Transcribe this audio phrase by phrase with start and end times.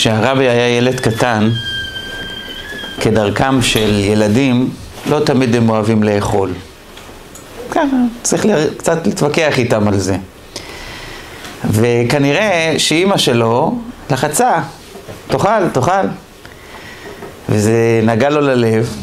[0.00, 1.50] כשהרבי היה ילד קטן,
[3.00, 4.70] כדרכם של ילדים,
[5.06, 6.52] לא תמיד הם אוהבים לאכול.
[7.70, 10.16] ככה, צריך קצת להתווכח איתם על זה.
[11.70, 13.78] וכנראה שאימא שלו
[14.10, 14.60] לחצה,
[15.28, 16.06] תאכל, תאכל.
[17.48, 18.96] וזה נגע לו ללב.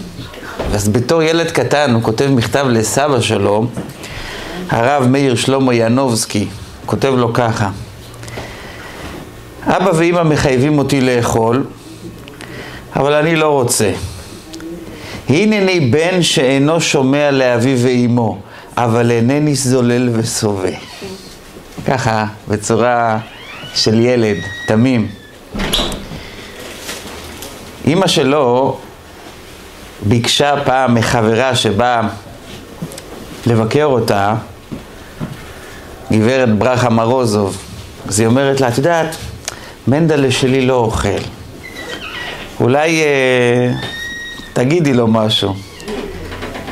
[0.74, 3.68] אז בתור ילד קטן הוא כותב מכתב לסבא שלו,
[4.70, 6.48] הרב מאיר שלמה ינובסקי,
[6.86, 7.70] כותב לו ככה:
[9.68, 11.64] אבא ואימא מחייבים אותי לאכול,
[12.96, 13.92] אבל אני לא רוצה.
[15.30, 18.38] הנני בן שאינו שומע לאביו ואימו,
[18.78, 20.70] אבל אינני זולל ושובע.
[21.88, 23.20] ככה, בצורה
[23.76, 25.08] של ילד, תמים.
[27.86, 28.78] אימא שלו
[30.02, 32.02] ביקשה פעם מחברה שבאה
[33.46, 34.36] לבקר אותה,
[36.12, 37.58] גברת ברכה מרוזוב.
[38.08, 39.16] אז היא אומרת לה, את יודעת,
[39.88, 41.10] מנדלה שלי לא אוכל.
[42.60, 43.72] אולי אה,
[44.54, 45.54] תגידי לו משהו.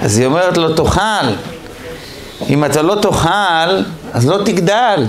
[0.01, 1.27] אז היא אומרת לו, תאכל.
[2.49, 5.05] אם אתה לא תאכל, אז לא תגדל.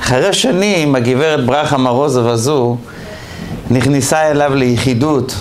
[0.00, 2.76] אחרי שנים, הגברת ברכה מרוזוב הזו
[3.70, 5.34] נכנסה אליו ליחידות,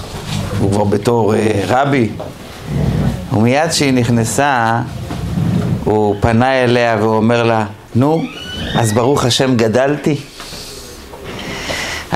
[0.59, 2.09] הוא כבר בתור אה, רבי,
[3.33, 4.81] ומיד כשהיא נכנסה,
[5.83, 8.23] הוא פנה אליה והוא אומר לה, נו,
[8.75, 10.15] אז ברוך השם גדלתי.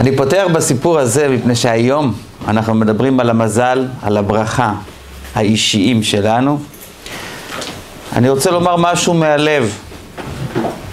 [0.01, 2.13] אני פותח בסיפור הזה מפני שהיום
[2.47, 4.73] אנחנו מדברים על המזל, על הברכה
[5.35, 6.59] האישיים שלנו.
[8.15, 9.77] אני רוצה לומר משהו מהלב.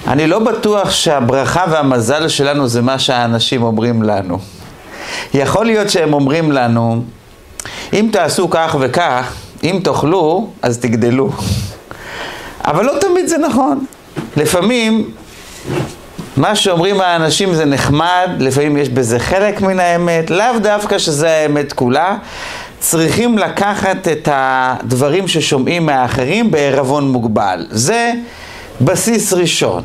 [0.06, 4.38] אני לא בטוח שהברכה והמזל שלנו זה מה שהאנשים אומרים לנו.
[5.34, 7.02] יכול להיות שהם אומרים לנו,
[7.92, 9.34] אם תעשו כך וכך,
[9.64, 11.30] אם תאכלו, אז תגדלו.
[12.64, 13.84] אבל לא תמיד זה נכון.
[14.36, 15.10] לפעמים
[16.38, 21.72] מה שאומרים האנשים זה נחמד, לפעמים יש בזה חלק מן האמת, לאו דווקא שזה האמת
[21.72, 22.16] כולה.
[22.78, 27.66] צריכים לקחת את הדברים ששומעים מהאחרים בערבון מוגבל.
[27.70, 28.12] זה
[28.80, 29.82] בסיס ראשון.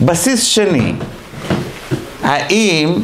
[0.00, 0.92] בסיס שני,
[2.22, 2.94] האם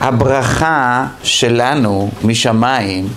[0.00, 3.08] הברכה שלנו משמיים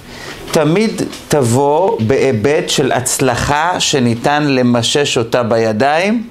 [0.51, 6.23] תמיד תבוא בהיבט של הצלחה שניתן למשש אותה בידיים?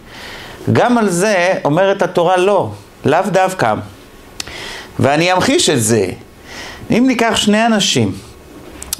[0.73, 2.71] גם על זה אומרת התורה לא,
[3.05, 3.75] לאו דווקא.
[4.99, 6.07] ואני אמחיש את זה.
[6.91, 8.13] אם ניקח שני אנשים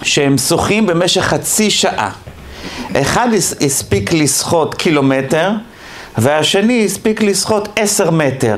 [0.03, 2.11] שהם שוחים במשך חצי שעה,
[2.97, 3.29] אחד
[3.61, 5.51] הספיק לשחות קילומטר
[6.19, 8.57] והשני הספיק לשחות עשר מטר.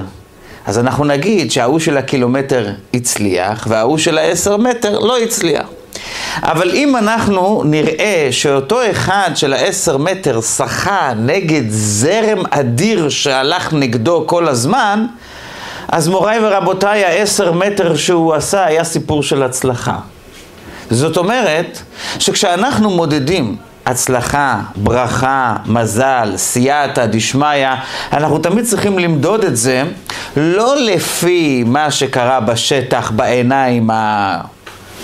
[0.66, 5.66] אז אנחנו נגיד שההוא של הקילומטר הצליח וההוא של העשר מטר לא הצליח.
[6.42, 14.24] אבל אם אנחנו נראה שאותו אחד של העשר מטר שחה נגד זרם אדיר שהלך נגדו
[14.26, 15.06] כל הזמן,
[15.88, 19.96] אז מוריי ורבותיי, העשר מטר שהוא עשה היה סיפור של הצלחה.
[20.90, 21.78] זאת אומרת,
[22.18, 27.68] שכשאנחנו מודדים הצלחה, ברכה, מזל, סייעתא דשמיא,
[28.12, 29.82] אנחנו תמיד צריכים למדוד את זה
[30.36, 33.90] לא לפי מה שקרה בשטח, בעיניים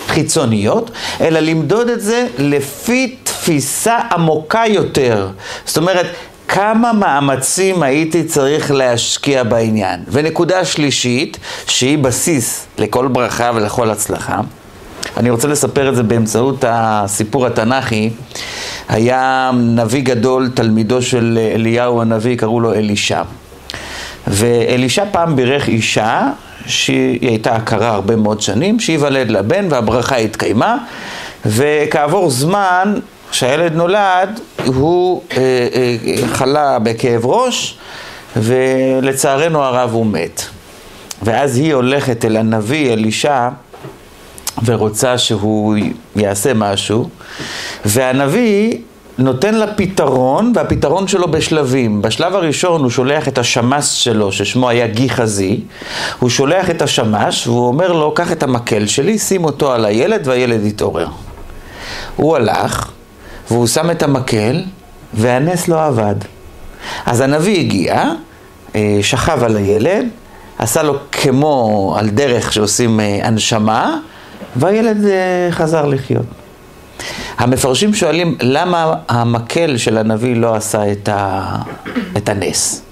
[0.08, 5.28] החיצוניות, אלא למדוד את זה לפי תפיסה עמוקה יותר.
[5.66, 6.06] זאת אומרת,
[6.48, 10.00] כמה מאמצים הייתי צריך להשקיע בעניין.
[10.10, 14.40] ונקודה שלישית, שהיא בסיס לכל ברכה ולכל הצלחה,
[15.16, 18.10] אני רוצה לספר את זה באמצעות הסיפור התנ"כי.
[18.88, 23.22] היה נביא גדול, תלמידו של אליהו הנביא, קראו לו אלישע.
[24.30, 26.30] ואלישע פעם בירך אישה,
[26.66, 30.76] שהיא הייתה הכרה הרבה מאוד שנים, שייוולד לה בן והברכה התקיימה,
[31.46, 32.94] וכעבור זמן,
[33.30, 37.78] כשהילד נולד, הוא אה, אה, חלה בכאב ראש,
[38.36, 40.42] ולצערנו הרב הוא מת.
[41.22, 43.48] ואז היא הולכת אל הנביא אלישע,
[44.64, 45.76] ורוצה שהוא
[46.16, 47.08] יעשה משהו,
[47.84, 48.78] והנביא
[49.18, 52.02] נותן לה פתרון, והפתרון שלו בשלבים.
[52.02, 55.60] בשלב הראשון הוא שולח את השמש שלו, ששמו היה גיחזי,
[56.18, 60.28] הוא שולח את השמש והוא אומר לו, קח את המקל שלי, שים אותו על הילד
[60.28, 61.08] והילד יתעורר.
[62.16, 62.90] הוא הלך,
[63.50, 64.62] והוא שם את המקל,
[65.14, 66.14] והנס לא עבד.
[67.06, 68.04] אז הנביא הגיע,
[68.74, 70.06] אה, שכב על הילד,
[70.58, 73.98] עשה לו כמו על דרך שעושים אה, הנשמה,
[74.56, 76.37] והילד אה, חזר לחיות.
[77.38, 81.56] המפרשים שואלים למה המקל של הנביא לא עשה את, ה...
[82.16, 82.82] את הנס.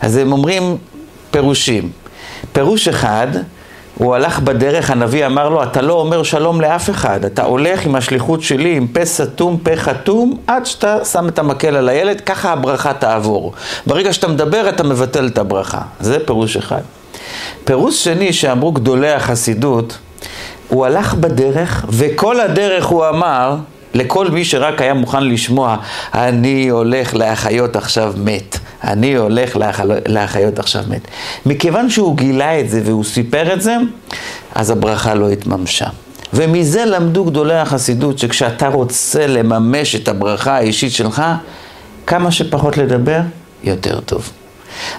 [0.00, 0.76] אז הם אומרים
[1.30, 1.90] פירושים.
[2.52, 3.26] פירוש אחד,
[3.98, 7.94] הוא הלך בדרך, הנביא אמר לו, אתה לא אומר שלום לאף אחד, אתה הולך עם
[7.94, 12.52] השליחות שלי, עם פה סתום, פה חתום, עד שאתה שם את המקל על הילד, ככה
[12.52, 13.52] הברכה תעבור.
[13.86, 15.80] ברגע שאתה מדבר, אתה מבטל את הברכה.
[16.00, 16.80] זה פירוש אחד.
[17.64, 19.98] פירוש שני שאמרו גדולי החסידות,
[20.68, 23.56] הוא הלך בדרך, וכל הדרך הוא אמר,
[23.94, 25.76] לכל מי שרק היה מוכן לשמוע,
[26.14, 28.58] אני הולך להחיות עכשיו מת.
[28.84, 29.56] אני הולך
[30.06, 31.00] להחיות עכשיו מת.
[31.46, 33.76] מכיוון שהוא גילה את זה והוא סיפר את זה,
[34.54, 35.86] אז הברכה לא התממשה.
[36.32, 41.22] ומזה למדו גדולי החסידות, שכשאתה רוצה לממש את הברכה האישית שלך,
[42.06, 43.20] כמה שפחות לדבר,
[43.64, 44.30] יותר טוב.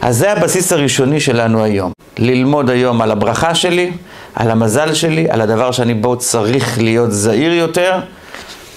[0.02, 1.92] אז זה הבסיס הראשוני שלנו היום.
[2.18, 3.92] ללמוד היום על הברכה שלי,
[4.38, 8.00] על המזל שלי, על הדבר שאני בו צריך להיות זהיר יותר,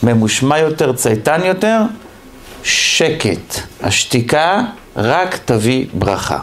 [0.03, 1.79] ממושמע יותר, צייתן יותר,
[2.63, 3.61] שקט.
[3.83, 4.61] השתיקה
[4.97, 6.39] רק תביא ברכה.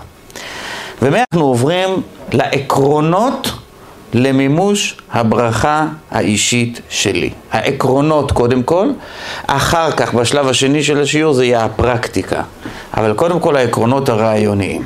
[1.01, 1.89] ואנחנו עוברים
[2.31, 3.51] לעקרונות
[4.13, 7.29] למימוש הברכה האישית שלי.
[7.51, 8.89] העקרונות קודם כל,
[9.47, 12.41] אחר כך בשלב השני של השיעור זה יהיה הפרקטיקה,
[12.97, 14.83] אבל קודם כל העקרונות הרעיוניים.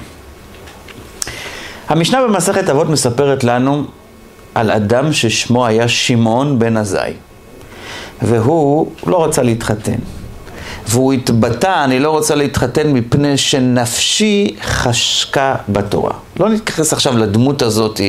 [1.89, 3.85] המשנה במסכת אבות מספרת לנו
[4.56, 7.13] על אדם ששמו היה שמעון בן עזאי,
[8.21, 10.00] והוא לא רצה להתחתן.
[10.88, 16.12] והוא התבטא, אני לא רוצה להתחתן מפני שנפשי חשקה בתורה.
[16.39, 18.01] לא נתייחס עכשיו לדמות הזאת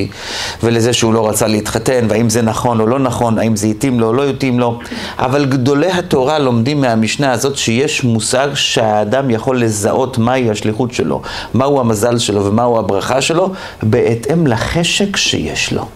[0.62, 4.06] ולזה שהוא לא רצה להתחתן, והאם זה נכון או לא נכון, האם זה התאים לו
[4.06, 4.78] או לא התאים לו,
[5.18, 11.22] אבל גדולי התורה לומדים מהמשנה הזאת שיש מושג שהאדם יכול לזהות מהי השליחות שלו,
[11.54, 13.52] מהו המזל שלו ומהו הברכה שלו,
[13.82, 15.86] בהתאם לחשק שיש לו.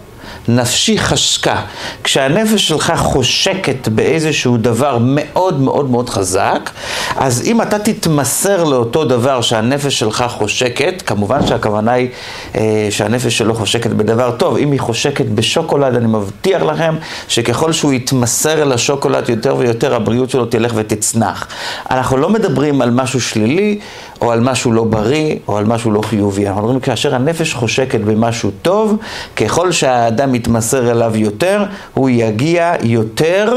[0.47, 1.61] נפשי חשקה.
[2.03, 6.69] כשהנפש שלך חושקת באיזשהו דבר מאוד מאוד מאוד חזק,
[7.15, 12.09] אז אם אתה תתמסר לאותו דבר שהנפש שלך חושקת, כמובן שהכוונה היא
[12.55, 14.57] אה, שהנפש שלו חושקת בדבר טוב.
[14.57, 16.95] אם היא חושקת בשוקולד, אני מבטיח לכם
[17.27, 21.47] שככל שהוא יתמסר אל השוקולד יותר ויותר, הבריאות שלו תלך ותצנח.
[21.91, 23.79] אנחנו לא מדברים על משהו שלילי,
[24.21, 26.47] או על משהו לא בריא, או על משהו לא חיובי.
[26.47, 28.97] אנחנו מדברים כאשר הנפש חושקת במשהו טוב,
[29.35, 33.53] ככל שהאדם מתמסר אליו יותר, הוא יגיע יותר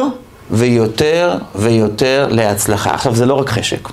[0.51, 2.95] ויותר ויותר להצלחה.
[2.95, 3.89] עכשיו, זה לא רק חשק.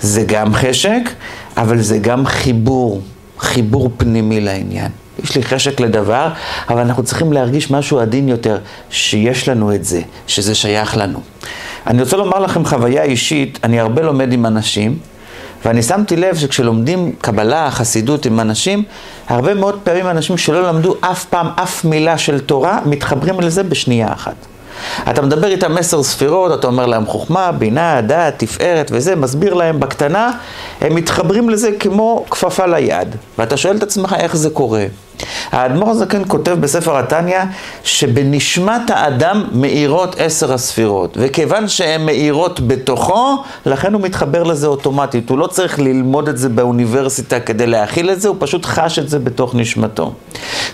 [0.00, 1.00] זה גם חשק,
[1.56, 3.00] אבל זה גם חיבור,
[3.38, 4.90] חיבור פנימי לעניין.
[5.24, 6.28] יש לי חשק לדבר,
[6.68, 8.58] אבל אנחנו צריכים להרגיש משהו עדין יותר,
[8.90, 11.20] שיש לנו את זה, שזה שייך לנו.
[11.86, 14.98] אני רוצה לומר לכם חוויה אישית, אני הרבה לומד עם אנשים,
[15.64, 18.82] ואני שמתי לב שכשלומדים קבלה, חסידות עם אנשים,
[19.28, 24.12] הרבה מאוד פעמים אנשים שלא למדו אף פעם אף מילה של תורה, מתחברים לזה בשנייה
[24.12, 24.34] אחת.
[25.10, 29.80] אתה מדבר איתם עשר ספירות, אתה אומר להם חוכמה, בינה, דעת, תפארת וזה, מסביר להם
[29.80, 30.30] בקטנה,
[30.80, 33.16] הם מתחברים לזה כמו כפפה ליד.
[33.38, 34.84] ואתה שואל את עצמך איך זה קורה.
[35.52, 37.38] האדמו"ר הזקן כותב בספר התניא
[37.84, 45.30] שבנשמת האדם מאירות עשר הספירות, וכיוון שהן מאירות בתוכו, לכן הוא מתחבר לזה אוטומטית.
[45.30, 49.08] הוא לא צריך ללמוד את זה באוניברסיטה כדי להכיל את זה, הוא פשוט חש את
[49.08, 50.12] זה בתוך נשמתו.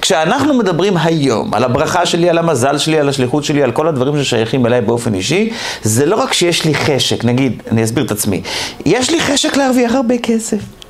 [0.00, 4.25] כשאנחנו מדברים היום על הברכה שלי, על המזל שלי, על השליחות שלי, על כל הדברים
[4.25, 5.50] ששייכים אליי באופן אישי,
[5.82, 8.43] זה לא רק שיש לי חשק, נגיד, אני אסביר את עצמי,
[8.87, 10.83] יש לי חשק להרוויח הרבה כסף.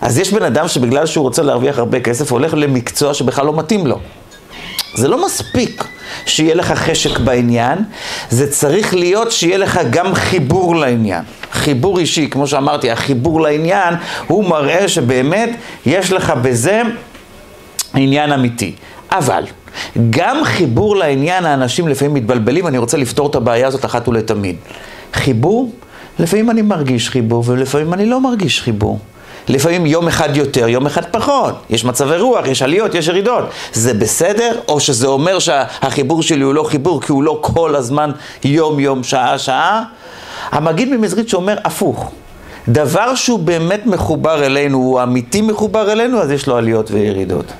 [0.00, 3.86] אז יש בן אדם שבגלל שהוא רוצה להרוויח הרבה כסף, הולך למקצוע שבכלל לא מתאים
[3.86, 3.98] לו.
[4.94, 5.84] זה לא מספיק
[6.26, 7.78] שיהיה לך חשק בעניין,
[8.30, 11.24] זה צריך להיות שיהיה לך גם חיבור לעניין.
[11.52, 13.94] חיבור אישי, כמו שאמרתי, החיבור לעניין,
[14.26, 15.50] הוא מראה שבאמת
[15.86, 16.82] יש לך בזה
[17.94, 18.74] עניין אמיתי.
[19.10, 19.44] אבל,
[20.10, 24.56] גם חיבור לעניין, האנשים לפעמים מתבלבלים, אני רוצה לפתור את הבעיה הזאת אחת ולתמיד.
[25.12, 25.72] חיבור,
[26.18, 28.98] לפעמים אני מרגיש חיבור ולפעמים אני לא מרגיש חיבור.
[29.50, 31.54] לפעמים יום אחד יותר, יום אחד פחות.
[31.70, 33.44] יש מצבי רוח, יש עליות, יש ירידות.
[33.72, 38.10] זה בסדר, או שזה אומר שהחיבור שלי הוא לא חיבור כי הוא לא כל הזמן
[38.44, 39.82] יום-יום, שעה-שעה?
[40.50, 42.10] המגיד ממזרית שאומר הפוך.
[42.68, 47.52] דבר שהוא באמת מחובר אלינו, הוא אמיתי מחובר אלינו, אז יש לו עליות וירידות.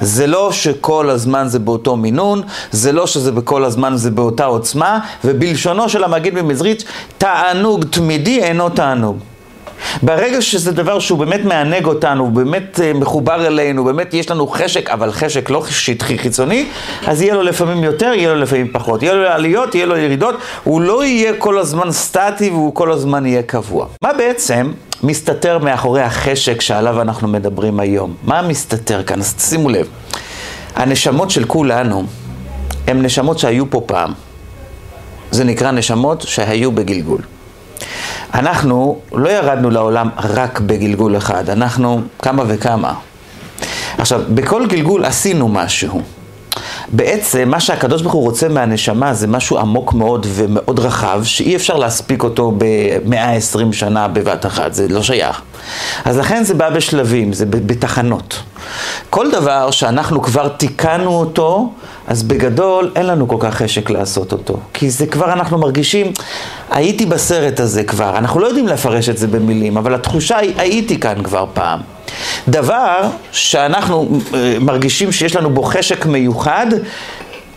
[0.00, 4.98] זה לא שכל הזמן זה באותו מינון, זה לא שזה בכל הזמן זה באותה עוצמה,
[5.24, 6.84] ובלשונו של המגיד ממזרית,
[7.18, 9.18] תענוג תמידי אינו תענוג.
[10.02, 14.90] ברגע שזה דבר שהוא באמת מענג אותנו, באמת אה, מחובר אלינו, באמת יש לנו חשק,
[14.90, 16.66] אבל חשק לא שטחי חיצוני,
[17.06, 19.02] אז יהיה לו לפעמים יותר, יהיה לו לפעמים פחות.
[19.02, 23.26] יהיה לו עליות, יהיה לו ירידות, הוא לא יהיה כל הזמן סטטי והוא כל הזמן
[23.26, 23.86] יהיה קבוע.
[24.02, 24.72] מה בעצם
[25.02, 28.14] מסתתר מאחורי החשק שעליו אנחנו מדברים היום?
[28.22, 29.20] מה מסתתר כאן?
[29.20, 29.88] אז שימו לב,
[30.76, 32.04] הנשמות של כולנו
[32.86, 34.12] הן נשמות שהיו פה פעם.
[35.30, 37.20] זה נקרא נשמות שהיו בגלגול.
[38.34, 42.94] אנחנו לא ירדנו לעולם רק בגלגול אחד, אנחנו כמה וכמה.
[43.98, 46.02] עכשיו, בכל גלגול עשינו משהו.
[46.88, 51.76] בעצם מה שהקדוש ברוך הוא רוצה מהנשמה זה משהו עמוק מאוד ומאוד רחב, שאי אפשר
[51.76, 55.42] להספיק אותו ב-120 שנה בבת אחת, זה לא שייך.
[56.04, 58.42] אז לכן זה בא בשלבים, זה בתחנות.
[59.10, 61.72] כל דבר שאנחנו כבר תיקנו אותו,
[62.06, 64.58] אז בגדול אין לנו כל כך חשק לעשות אותו.
[64.72, 66.12] כי זה כבר אנחנו מרגישים,
[66.70, 71.00] הייתי בסרט הזה כבר, אנחנו לא יודעים לפרש את זה במילים, אבל התחושה היא, הייתי
[71.00, 71.93] כאן כבר פעם.
[72.48, 73.00] דבר
[73.32, 76.66] שאנחנו אה, מרגישים שיש לנו בו חשק מיוחד,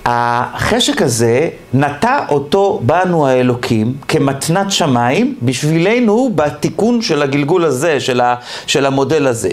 [0.10, 8.36] החשק הזה נטע אותו בנו האלוקים כמתנת שמיים בשבילנו בתיקון של הגלגול הזה, של, ה,
[8.68, 9.50] של המודל הזה.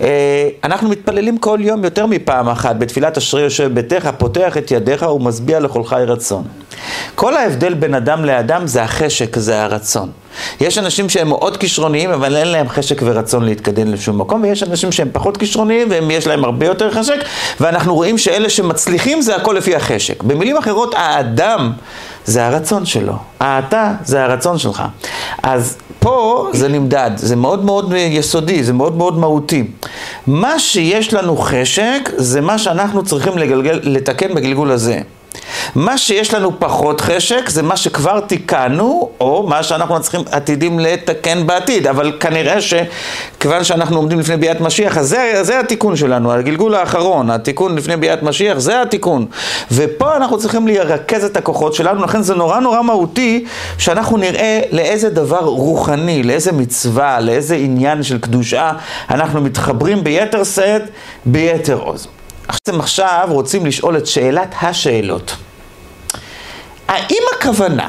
[0.00, 5.02] אה, אנחנו מתפללים כל יום יותר מפעם אחת בתפילת אשרי יושב ביתך, פותח את ידיך
[5.02, 6.44] ומשביע לכל חי רצון.
[7.14, 10.23] כל ההבדל בין אדם לאדם זה החשק, זה הרצון.
[10.60, 14.92] יש אנשים שהם מאוד כישרוניים, אבל אין להם חשק ורצון להתקדם לשום מקום, ויש אנשים
[14.92, 17.24] שהם פחות כישרוניים, ויש להם הרבה יותר חשק,
[17.60, 20.22] ואנחנו רואים שאלה שמצליחים זה הכל לפי החשק.
[20.22, 21.72] במילים אחרות, האדם
[22.24, 24.82] זה הרצון שלו, האתה זה הרצון שלך.
[25.42, 29.64] אז פה זה נמדד, זה מאוד מאוד יסודי, זה מאוד מאוד מהותי.
[30.26, 35.00] מה שיש לנו חשק, זה מה שאנחנו צריכים לגלגל, לתקן בגלגול הזה.
[35.74, 41.46] מה שיש לנו פחות חשק זה מה שכבר תיקנו, או מה שאנחנו צריכים עתידים לתקן
[41.46, 41.86] בעתיד.
[41.86, 47.30] אבל כנראה שכיוון שאנחנו עומדים לפני ביאת משיח, אז זה, זה התיקון שלנו, הגלגול האחרון,
[47.30, 49.26] התיקון לפני ביאת משיח, זה התיקון.
[49.72, 53.44] ופה אנחנו צריכים לרכז את הכוחות שלנו, לכן זה נורא נורא מהותי
[53.78, 58.72] שאנחנו נראה לאיזה דבר רוחני, לאיזה מצווה, לאיזה עניין של קדושה,
[59.10, 60.82] אנחנו מתחברים ביתר שאת,
[61.26, 62.08] ביתר עוז.
[62.48, 65.36] עכשיו, עכשיו רוצים לשאול את שאלת השאלות.
[66.88, 67.88] האם הכוונה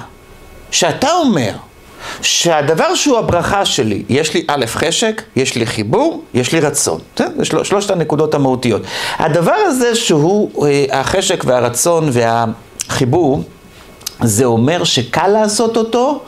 [0.72, 1.52] שאתה אומר
[2.22, 7.00] שהדבר שהוא הברכה שלי, יש לי א' חשק, יש לי חיבור, יש לי רצון.
[7.18, 8.82] זה של, שלושת הנקודות המהותיות.
[9.18, 13.44] הדבר הזה שהוא אה, החשק והרצון והחיבור,
[14.24, 16.22] זה אומר שקל לעשות אותו,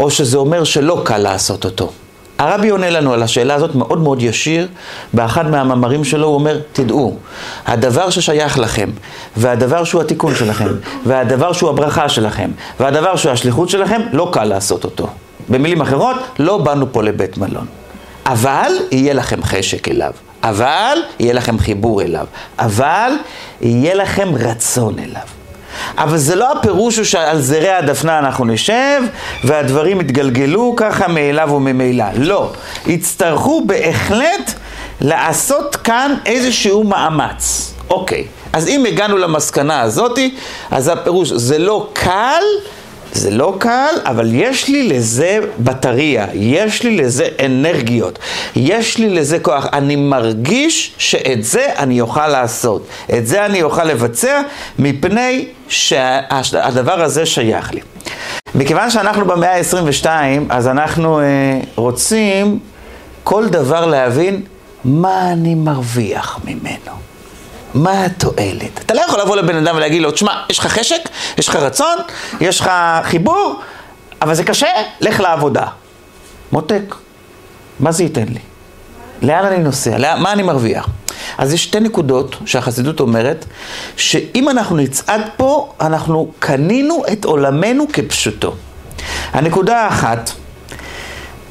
[0.00, 1.92] או שזה אומר שלא קל לעשות אותו?
[2.38, 4.68] הרבי עונה לנו על השאלה הזאת מאוד מאוד ישיר,
[5.12, 7.16] באחד מהמאמרים שלו הוא אומר, תדעו,
[7.66, 8.90] הדבר ששייך לכם,
[9.36, 10.68] והדבר שהוא התיקון שלכם,
[11.06, 15.08] והדבר שהוא הברכה שלכם, והדבר שהוא השליחות שלכם, לא קל לעשות אותו.
[15.48, 17.66] במילים אחרות, לא באנו פה לבית מלון.
[18.26, 22.26] אבל יהיה לכם חשק אליו, אבל יהיה לכם חיבור אליו,
[22.58, 23.12] אבל
[23.60, 25.37] יהיה לכם רצון אליו.
[25.98, 29.02] אבל זה לא הפירוש הוא שעל זרי הדפנה אנחנו נשב
[29.44, 32.04] והדברים יתגלגלו ככה מאליו וממילא.
[32.14, 32.52] לא.
[32.86, 34.52] יצטרכו בהחלט
[35.00, 37.74] לעשות כאן איזשהו מאמץ.
[37.90, 38.26] אוקיי.
[38.52, 40.34] אז אם הגענו למסקנה הזאתי,
[40.70, 42.42] אז הפירוש זה לא קל,
[43.12, 48.18] זה לא קל, אבל יש לי לזה בטריה, יש לי לזה אנרגיות,
[48.56, 49.66] יש לי לזה כוח.
[49.72, 52.86] אני מרגיש שאת זה אני אוכל לעשות,
[53.18, 54.40] את זה אני אוכל לבצע,
[54.78, 57.80] מפני שהדבר הזה שייך לי.
[58.54, 60.06] מכיוון שאנחנו במאה ה-22,
[60.50, 61.24] אז אנחנו אה,
[61.76, 62.58] רוצים
[63.24, 64.42] כל דבר להבין
[64.84, 66.92] מה אני מרוויח ממנו.
[67.74, 68.80] מה התועלת?
[68.86, 71.08] אתה לא יכול לבוא לבן אדם ולהגיד לו, תשמע, יש לך חשק,
[71.38, 71.96] יש לך רצון,
[72.40, 72.70] יש לך
[73.02, 73.60] חיבור,
[74.22, 74.68] אבל זה קשה,
[75.00, 75.66] לך לעבודה.
[76.52, 76.94] מותק,
[77.80, 78.40] מה זה ייתן לי?
[79.22, 79.98] לאן אני נוסע?
[79.98, 80.88] לאן, מה אני מרוויח?
[81.38, 83.44] אז יש שתי נקודות שהחסידות אומרת,
[83.96, 88.54] שאם אנחנו נצעד פה, אנחנו קנינו את עולמנו כפשוטו.
[89.32, 90.30] הנקודה האחת,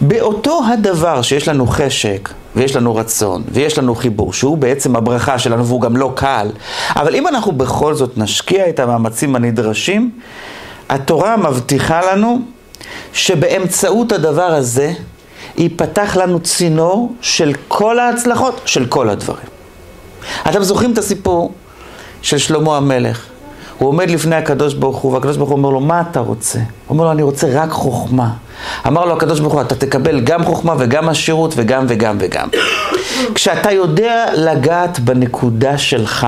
[0.01, 5.66] באותו הדבר שיש לנו חשק, ויש לנו רצון, ויש לנו חיבור, שהוא בעצם הברכה שלנו,
[5.66, 6.50] והוא גם לא קל,
[6.96, 10.12] אבל אם אנחנו בכל זאת נשקיע את המאמצים הנדרשים,
[10.89, 12.42] התורה מבטיחה לנו
[13.13, 14.94] שבאמצעות הדבר הזה
[15.58, 19.48] ייפתח לנו צינור של כל ההצלחות, של כל הדברים.
[20.50, 21.51] אתם זוכרים את הסיפור
[22.22, 23.25] של שלמה המלך?
[23.78, 26.60] הוא עומד לפני הקדוש ברוך הוא, והקדוש ברוך הוא אומר לו, מה אתה רוצה?
[26.60, 28.30] הוא אומר לו, אני רוצה רק חוכמה.
[28.88, 32.48] אמר לו הקדוש ברוך הוא, אתה תקבל גם חוכמה וגם עשירות וגם וגם וגם.
[33.36, 36.28] כשאתה יודע לגעת בנקודה שלך,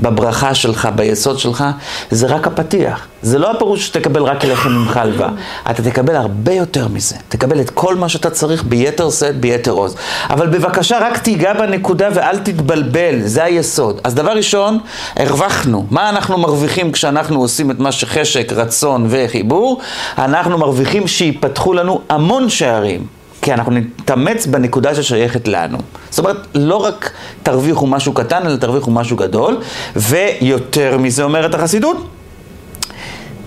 [0.00, 1.64] בברכה שלך, ביסוד שלך,
[2.10, 3.06] זה רק הפתיח.
[3.22, 5.28] זה לא הפירוש שתקבל רק לחם עם חלבה.
[5.70, 7.16] אתה תקבל הרבה יותר מזה.
[7.28, 9.96] תקבל את כל מה שאתה צריך ביתר שאת, ביתר עוז.
[10.30, 14.00] אבל בבקשה, רק תיגע בנקודה ואל תתבלבל, זה היסוד.
[14.04, 14.78] אז דבר ראשון,
[15.16, 15.86] הרווחנו.
[15.90, 19.80] מה אנחנו מרוויחים כשאנחנו עושים את מה שחשק, רצון וחיבור?
[20.18, 23.15] אנחנו מרוויחים שיפתחו לנו המון שערים.
[23.46, 25.78] כי אנחנו נתאמץ בנקודה ששייכת לנו.
[26.10, 27.10] זאת אומרת, לא רק
[27.42, 29.60] תרוויחו משהו קטן, אלא תרוויחו משהו גדול,
[29.96, 32.08] ויותר מזה אומרת החסידות,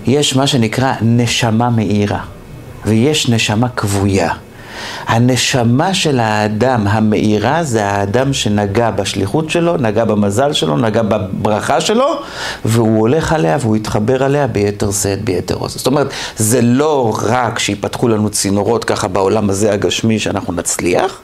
[0.06, 2.20] יש מה שנקרא נשמה מאירה,
[2.86, 4.32] ויש נשמה כבויה.
[5.06, 12.06] הנשמה של האדם המאירה זה האדם שנגע בשליחות שלו, נגע במזל שלו, נגע בברכה שלו,
[12.64, 15.74] והוא הולך עליה והוא יתחבר עליה ביתר שאת, ביתר עוז.
[15.76, 16.06] זאת אומרת,
[16.36, 21.20] זה לא רק שיפתחו לנו צינורות ככה בעולם הזה הגשמי שאנחנו נצליח,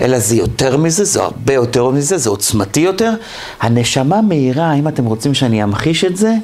[0.00, 3.12] אלא זה יותר מזה, זה הרבה יותר מזה, זה עוצמתי יותר.
[3.60, 6.34] הנשמה מאירה, אם אתם רוצים שאני אמחיש את זה,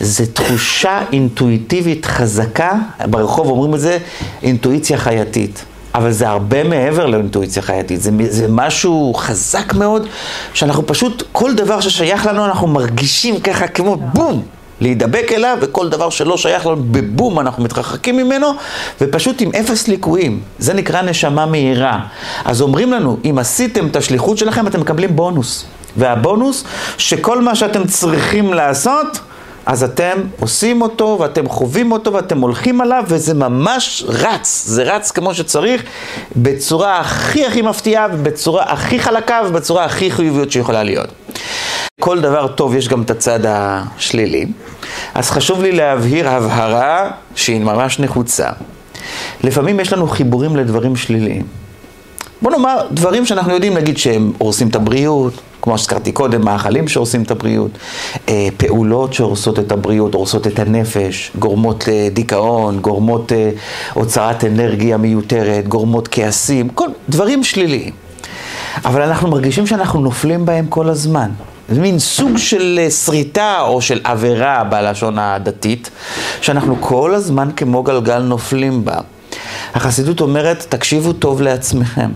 [0.00, 2.72] זה תחושה אינטואיטיבית חזקה,
[3.10, 3.98] ברחוב אומרים את זה
[4.42, 5.64] אינטואיציה חייתית.
[5.94, 10.06] אבל זה הרבה מעבר לאינטואיציה חייתית, זה, זה משהו חזק מאוד,
[10.54, 14.42] שאנחנו פשוט, כל דבר ששייך לנו אנחנו מרגישים ככה כמו בום,
[14.80, 18.46] להידבק אליו, וכל דבר שלא שייך לנו בבום אנחנו מתרחקים ממנו,
[19.00, 20.40] ופשוט עם אפס ליקויים.
[20.58, 22.00] זה נקרא נשמה מהירה.
[22.44, 25.64] אז אומרים לנו, אם עשיתם את השליחות שלכם, אתם מקבלים בונוס.
[25.96, 26.64] והבונוס,
[26.98, 29.18] שכל מה שאתם צריכים לעשות,
[29.66, 35.10] אז אתם עושים אותו, ואתם חווים אותו, ואתם הולכים עליו, וזה ממש רץ, זה רץ
[35.10, 35.82] כמו שצריך,
[36.36, 41.08] בצורה הכי הכי מפתיעה, ובצורה הכי חלקה, ובצורה הכי חיוביות שיכולה להיות.
[42.00, 44.46] כל דבר טוב יש גם את הצד השלילי,
[45.14, 48.48] אז חשוב לי להבהיר הבהרה שהיא ממש נחוצה.
[49.44, 51.44] לפעמים יש לנו חיבורים לדברים שליליים.
[52.42, 57.22] בוא נאמר, דברים שאנחנו יודעים, נגיד שהם הורסים את הבריאות, כמו שהזכרתי קודם, מאכלים שהורסים
[57.22, 57.70] את הבריאות,
[58.28, 63.50] אה, פעולות שהורסות את הבריאות, הורסות את הנפש, גורמות לדיכאון, גורמות אה,
[63.92, 67.92] הוצאת אנרגיה מיותרת, גורמות כעסים, כל דברים שליליים.
[68.84, 71.30] אבל אנחנו מרגישים שאנחנו נופלים בהם כל הזמן.
[71.68, 75.90] זה מין סוג של אה, שריטה או של עבירה בלשון הדתית,
[76.40, 78.98] שאנחנו כל הזמן כמו גלגל נופלים בה.
[79.74, 82.10] החסידות אומרת, תקשיבו טוב לעצמכם.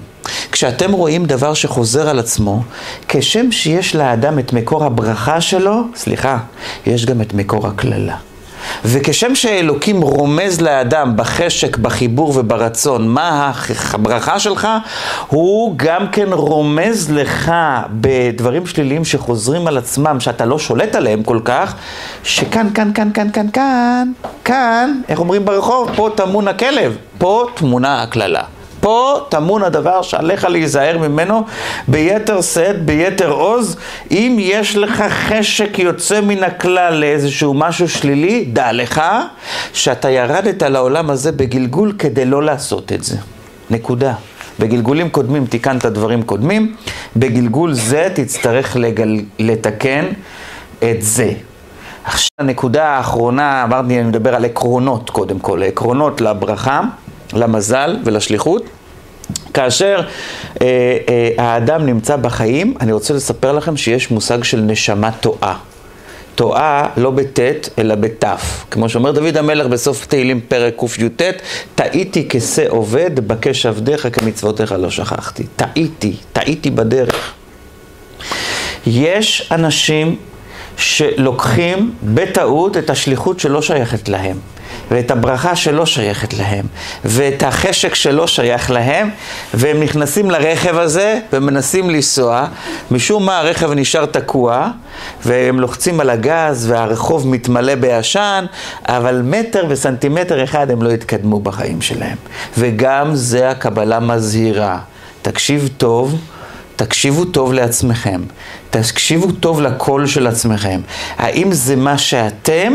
[0.54, 2.62] כשאתם רואים דבר שחוזר על עצמו,
[3.08, 6.38] כשם שיש לאדם את מקור הברכה שלו, סליחה,
[6.86, 8.16] יש גם את מקור הקללה.
[8.84, 13.52] וכשם שאלוקים רומז לאדם בחשק, בחיבור וברצון מה
[13.92, 14.68] הברכה שלך,
[15.28, 17.52] הוא גם כן רומז לך
[17.90, 21.74] בדברים שליליים שחוזרים על עצמם, שאתה לא שולט עליהם כל כך,
[22.22, 24.12] שכאן, כאן, כאן, כאן, כאן, כאן,
[24.44, 25.90] כאן, איך אומרים ברחוב?
[25.96, 28.53] פה טמון הכלב, פה טמונה הקללה.
[28.84, 31.44] פה טמון הדבר שעליך להיזהר ממנו
[31.88, 33.76] ביתר שאת, ביתר עוז.
[34.10, 39.02] אם יש לך חשק יוצא מן הכלל לאיזשהו משהו שלילי, דע לך
[39.72, 43.16] שאתה ירדת לעולם הזה בגלגול כדי לא לעשות את זה.
[43.70, 44.14] נקודה.
[44.58, 46.74] בגלגולים קודמים תיקנת דברים קודמים,
[47.16, 49.20] בגלגול זה תצטרך לגל...
[49.38, 50.04] לתקן
[50.78, 51.32] את זה.
[52.04, 56.80] עכשיו הנקודה האחרונה, אמרתי, אני מדבר על עקרונות קודם כל, עקרונות לברכה.
[57.34, 58.62] למזל ולשליחות.
[59.54, 60.00] כאשר
[60.62, 60.66] אה,
[61.08, 65.56] אה, האדם נמצא בחיים, אני רוצה לספר לכם שיש מושג של נשמה טועה.
[66.34, 68.64] טועה לא בטית, אלא בתף.
[68.70, 71.22] כמו שאומר דוד המלך בסוף תהילים פרק קי"ט,
[71.74, 75.44] טעיתי כשה עובד, בקש עבדיך כמצוותיך לא שכחתי.
[75.56, 77.32] טעיתי, טעיתי בדרך.
[78.86, 80.16] יש אנשים
[80.76, 84.36] שלוקחים בטעות את השליחות שלא שייכת להם.
[84.90, 86.66] ואת הברכה שלא שייכת להם,
[87.04, 89.10] ואת החשק שלא שייך להם,
[89.54, 92.46] והם נכנסים לרכב הזה ומנסים לנסוע,
[92.90, 94.68] משום מה הרכב נשאר תקוע,
[95.24, 98.44] והם לוחצים על הגז והרחוב מתמלא בעשן,
[98.88, 102.16] אבל מטר וסנטימטר אחד הם לא יתקדמו בחיים שלהם.
[102.58, 104.78] וגם זה הקבלה מזהירה.
[105.22, 106.18] תקשיב טוב.
[106.76, 108.20] תקשיבו טוב לעצמכם,
[108.80, 110.80] תקשיבו טוב לקול של עצמכם.
[111.16, 112.72] האם זה מה שאתם,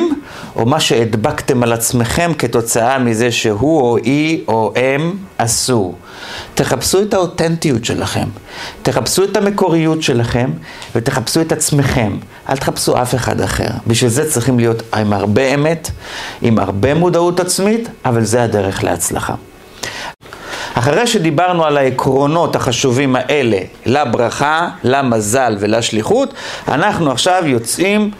[0.55, 5.93] או מה שהדבקתם על עצמכם כתוצאה מזה שהוא או היא או הם עשו?
[6.53, 8.27] תחפשו את האותנטיות שלכם,
[8.81, 10.51] תחפשו את המקוריות שלכם,
[10.95, 12.17] ותחפשו את עצמכם.
[12.49, 13.69] אל תחפשו אף אחד אחר.
[13.88, 15.91] בשביל זה צריכים להיות עם הרבה אמת,
[16.41, 19.33] עם הרבה מודעות עצמית, אבל זה הדרך להצלחה.
[20.89, 26.34] אחרי שדיברנו על העקרונות החשובים האלה לברכה, למזל ולשליחות,
[26.67, 28.12] אנחנו עכשיו יוצאים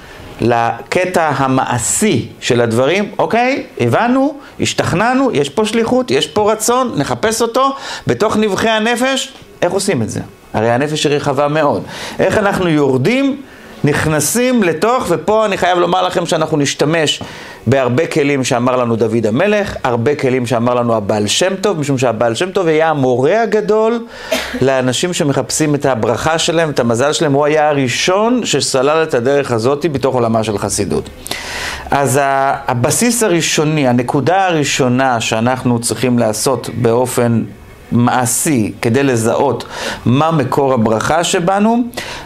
[0.42, 7.76] לקטע המעשי של הדברים, אוקיי, הבנו, השתכנענו, יש פה שליחות, יש פה רצון, נחפש אותו
[8.08, 10.22] בתוך נבחי הנפש, איך עושים את זה?
[10.54, 11.84] הרי הנפש היא רחבה מאוד.
[12.20, 13.42] איך אנחנו יורדים
[13.84, 17.24] נכנסים לתוך, ופה אני חייב לומר לכם שאנחנו נשתמש
[17.68, 22.36] בהרבה כלים שאמר לנו דוד המלך, הרבה כלים שאמר לנו הבעל שם טוב, משום שהבעל
[22.36, 24.06] שם טוב היה המורה הגדול
[24.62, 29.86] לאנשים שמחפשים את הברכה שלהם, את המזל שלהם, הוא היה הראשון שסלל את הדרך הזאת
[29.92, 31.10] בתוך עולמה של חסידות.
[31.92, 37.44] אז הבסיס הראשוני, הנקודה הראשונה שאנחנו צריכים לעשות באופן
[37.92, 39.64] מעשי כדי לזהות
[40.06, 41.78] מה מקור הברכה שבנו,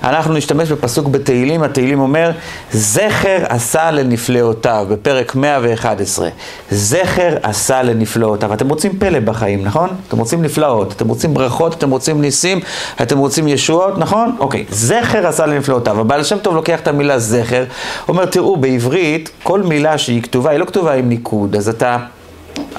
[0.03, 2.31] אנחנו נשתמש בפסוק בתהילים, התהילים אומר,
[2.71, 6.29] זכר עשה לנפלאותיו, בפרק 111.
[6.71, 8.53] זכר עשה לנפלאותיו.
[8.53, 9.89] אתם רוצים פלא בחיים, נכון?
[10.07, 12.59] אתם רוצים נפלאות, אתם רוצים ברכות, אתם רוצים ניסים,
[13.01, 14.35] אתם רוצים ישועות, נכון?
[14.39, 15.99] אוקיי, זכר עשה לנפלאותיו.
[15.99, 17.63] הבעל שם טוב לוקח את המילה זכר,
[18.07, 21.97] אומר, תראו, בעברית, כל מילה שהיא כתובה, היא לא כתובה עם ניקוד, אז אתה...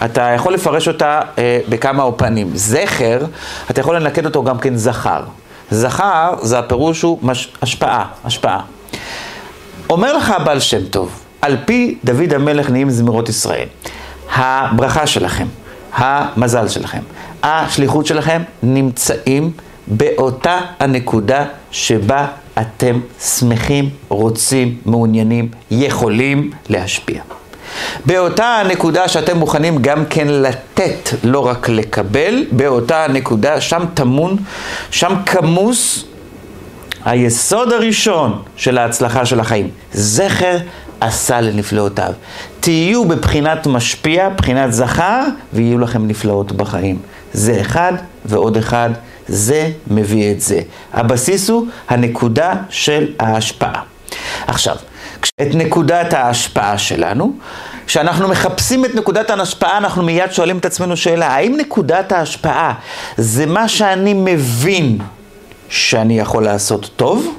[0.04, 2.50] אתה יכול לפרש אותה אה, בכמה אופנים.
[2.54, 3.18] זכר,
[3.70, 5.22] אתה יכול לנקד אותו גם כן זכר.
[5.70, 8.60] זכר, זה הפירוש הוא מש, השפעה, השפעה.
[9.90, 13.68] אומר לך הבעל שם טוב, על פי דוד המלך נהיים זמירות ישראל,
[14.34, 15.46] הברכה שלכם,
[15.94, 17.00] המזל שלכם,
[17.42, 19.52] השליחות שלכם נמצאים
[19.86, 22.26] באותה הנקודה שבה
[22.60, 27.22] אתם שמחים, רוצים, מעוניינים, יכולים להשפיע.
[28.06, 34.36] באותה הנקודה שאתם מוכנים גם כן לתת, לא רק לקבל, באותה הנקודה, שם טמון,
[34.90, 36.04] שם כמוס
[37.04, 39.70] היסוד הראשון של ההצלחה של החיים.
[39.92, 40.56] זכר
[41.00, 42.12] עשה לנפלאותיו.
[42.60, 46.98] תהיו בבחינת משפיע, בחינת זכר, ויהיו לכם נפלאות בחיים.
[47.32, 47.92] זה אחד
[48.24, 48.90] ועוד אחד,
[49.28, 50.60] זה מביא את זה.
[50.92, 53.82] הבסיס הוא הנקודה של ההשפעה.
[54.46, 54.76] עכשיו,
[55.42, 57.32] את נקודת ההשפעה שלנו.
[57.86, 62.74] כשאנחנו מחפשים את נקודת ההשפעה, אנחנו מיד שואלים את עצמנו שאלה, האם נקודת ההשפעה
[63.16, 64.98] זה מה שאני מבין
[65.68, 67.38] שאני יכול לעשות טוב,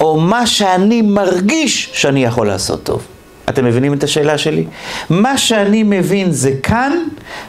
[0.00, 3.06] או מה שאני מרגיש שאני יכול לעשות טוב?
[3.48, 4.64] אתם מבינים את השאלה שלי?
[5.10, 6.92] מה שאני מבין זה כאן,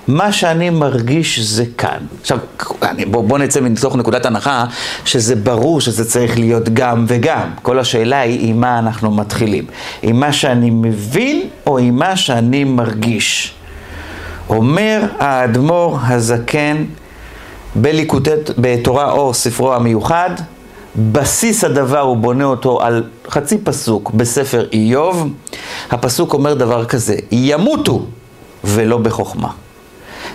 [0.08, 1.98] מה שאני מרגיש זה כאן.
[2.22, 2.38] עכשיו,
[3.12, 4.66] בואו בוא נצא מתוך נקודת הנחה
[5.06, 7.50] שזה ברור שזה צריך להיות גם וגם.
[7.62, 9.66] כל השאלה היא עם מה אנחנו מתחילים.
[10.02, 13.54] עם מה שאני מבין או עם מה שאני מרגיש.
[14.50, 16.84] אומר האדמו"ר הזקן
[17.76, 20.30] בליקוטי, בתורה אור, ספרו המיוחד,
[20.95, 25.28] בסיס הדבר הוא בונה אותו על חצי פסוק בספר איוב.
[25.91, 28.06] הפסוק אומר דבר כזה, ימותו
[28.63, 29.49] ולא בחוכמה.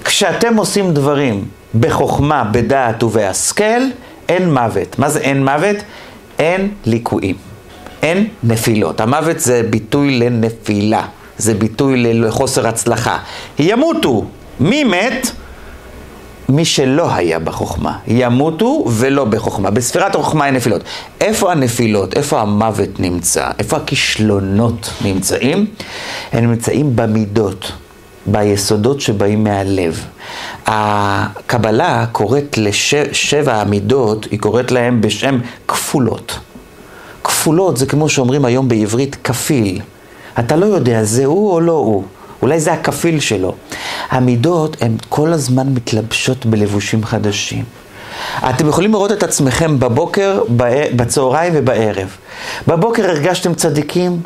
[0.04, 1.44] כשאתם עושים דברים
[1.80, 3.82] בחוכמה, בדעת ובהשכל,
[4.28, 4.98] אין מוות.
[4.98, 5.76] מה זה אין מוות?
[6.38, 7.36] אין ליקויים.
[8.02, 9.00] אין נפילות.
[9.00, 11.02] המוות זה ביטוי לנפילה.
[11.38, 13.18] זה ביטוי לחוסר הצלחה.
[13.58, 14.24] ימותו.
[14.60, 15.30] מי מת?
[16.48, 19.70] מי שלא היה בחוכמה, ימותו ולא בחוכמה.
[19.70, 20.82] בספירת החוכמה אין נפילות.
[21.20, 22.16] איפה הנפילות?
[22.16, 23.50] איפה המוות נמצא?
[23.58, 25.66] איפה הכישלונות נמצאים?
[26.32, 27.72] הם נמצאים במידות,
[28.26, 30.04] ביסודות שבאים מהלב.
[30.66, 36.38] הקבלה קוראת לשבע המידות, היא קוראת להם בשם כפולות.
[37.24, 39.80] כפולות זה כמו שאומרים היום בעברית כפיל.
[40.38, 42.04] אתה לא יודע, זה הוא או לא הוא.
[42.44, 43.54] אולי זה הכפיל שלו.
[44.10, 47.64] המידות הן כל הזמן מתלבשות בלבושים חדשים.
[48.50, 50.42] אתם יכולים לראות את עצמכם בבוקר,
[50.96, 52.16] בצהריים ובערב.
[52.66, 54.20] בבוקר הרגשתם צדיקים,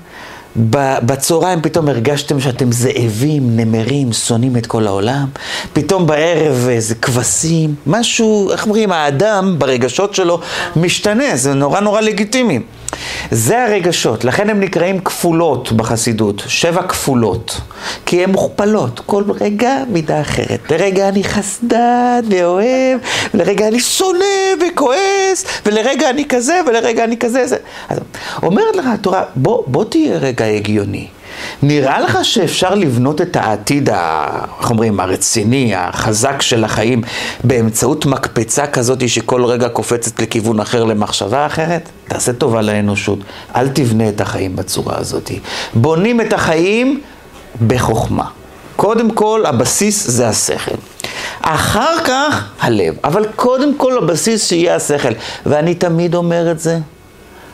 [1.07, 5.27] בצהריים פתאום הרגשתם שאתם זאבים, נמרים, שונאים את כל העולם,
[5.73, 10.41] פתאום בערב איזה כבשים, משהו, איך אומרים, האדם ברגשות שלו
[10.77, 12.61] משתנה, זה נורא נורא לגיטימי.
[13.31, 17.61] זה הרגשות, לכן הן נקראים כפולות בחסידות, שבע כפולות,
[18.07, 20.71] כי הן מוכפלות, כל רגע מידה אחרת.
[20.71, 22.99] לרגע אני חסדן ואוהב,
[23.35, 24.25] ולרגע אני שונא
[24.61, 27.47] וכועס, ולרגע אני כזה, ולרגע אני כזה.
[27.47, 27.57] זה.
[27.89, 27.99] אז
[28.43, 31.09] אומרת לך התורה, בוא, בוא תהיה רגע הגיוני.
[31.63, 33.91] נראה לך שאפשר לבנות את העתיד,
[34.61, 37.03] איך אומרים, הרציני, החזק של החיים,
[37.45, 41.89] באמצעות מקפצה כזאת שכל רגע קופצת לכיוון אחר, למחשבה אחרת?
[42.09, 43.19] תעשה טובה לאנושות,
[43.57, 45.31] אל תבנה את החיים בצורה הזאת.
[45.75, 47.01] בונים את החיים
[47.67, 48.25] בחוכמה.
[48.77, 50.75] קודם כל, הבסיס זה השכל.
[51.43, 52.95] אחר כך, הלב.
[53.05, 55.13] אבל קודם כל, הבסיס שיהיה השכל.
[55.47, 56.79] ואני תמיד אומר את זה.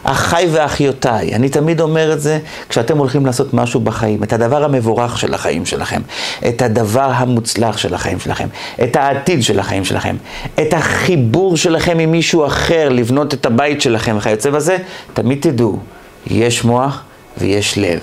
[0.04, 2.38] אחיי ואחיותיי, אני תמיד אומר את זה
[2.68, 6.00] כשאתם הולכים לעשות משהו בחיים, את הדבר המבורך של החיים שלכם,
[6.48, 8.48] את הדבר המוצלח של החיים שלכם,
[8.82, 10.16] את העתיד של החיים שלכם,
[10.60, 14.76] את החיבור שלכם עם מישהו אחר, לבנות את הבית שלכם וכיוצא בזה,
[15.14, 15.78] תמיד תדעו,
[16.26, 17.02] יש מוח
[17.38, 18.00] ויש לב.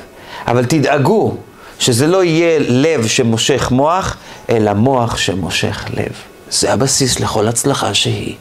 [0.48, 1.36] אבל תדאגו
[1.80, 4.18] שזה לא יהיה לב שמושך מוח,
[4.50, 6.31] אלא מוח שמושך לב.
[6.52, 8.36] זה הבסיס לכל הצלחה שהיא.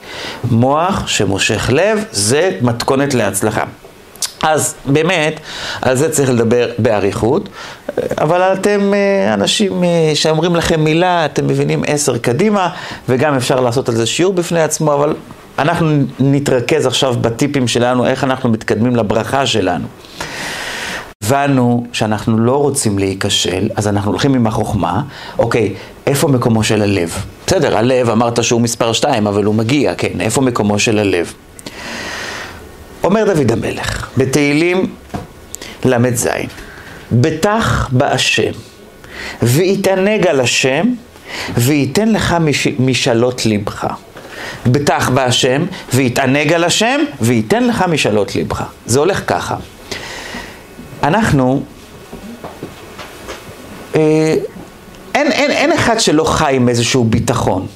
[0.51, 3.65] מוח שמושך לב, זה מתכונת להצלחה.
[4.43, 5.41] אז באמת,
[5.83, 7.49] על זה צריך לדבר באריכות,
[8.19, 12.69] אבל אתם אה, אנשים אה, שאומרים לכם מילה, אתם מבינים עשר קדימה,
[13.09, 15.15] וגם אפשר לעשות על זה שיעור בפני עצמו, אבל
[15.59, 15.89] אנחנו
[16.21, 19.87] נתרכז עכשיו בטיפים שלנו, איך אנחנו מתקדמים לברכה שלנו.
[21.31, 25.03] הבנו שאנחנו לא רוצים להיכשל, אז אנחנו הולכים עם החוכמה,
[25.39, 25.75] אוקיי,
[26.07, 27.25] איפה מקומו של הלב?
[27.47, 31.33] בסדר, הלב, אמרת שהוא מספר שתיים, אבל הוא מגיע, כן, איפה מקומו של הלב?
[33.05, 34.87] אומר דוד המלך, בתהילים
[35.85, 36.29] ל"ז,
[37.13, 38.53] בטח בהשם,
[39.43, 40.87] ויתענג על השם,
[41.57, 42.67] וייתן לך מש...
[42.79, 43.87] משאלות לבך.
[44.67, 45.65] בטח בהשם,
[45.95, 48.63] ויתענג על השם, וייתן לך משאלות לבך.
[48.87, 49.57] זה הולך ככה.
[51.03, 51.63] אנחנו,
[53.95, 54.35] אה,
[55.15, 57.67] אין, אין, אין אחד שלא חי עם איזשהו ביטחון.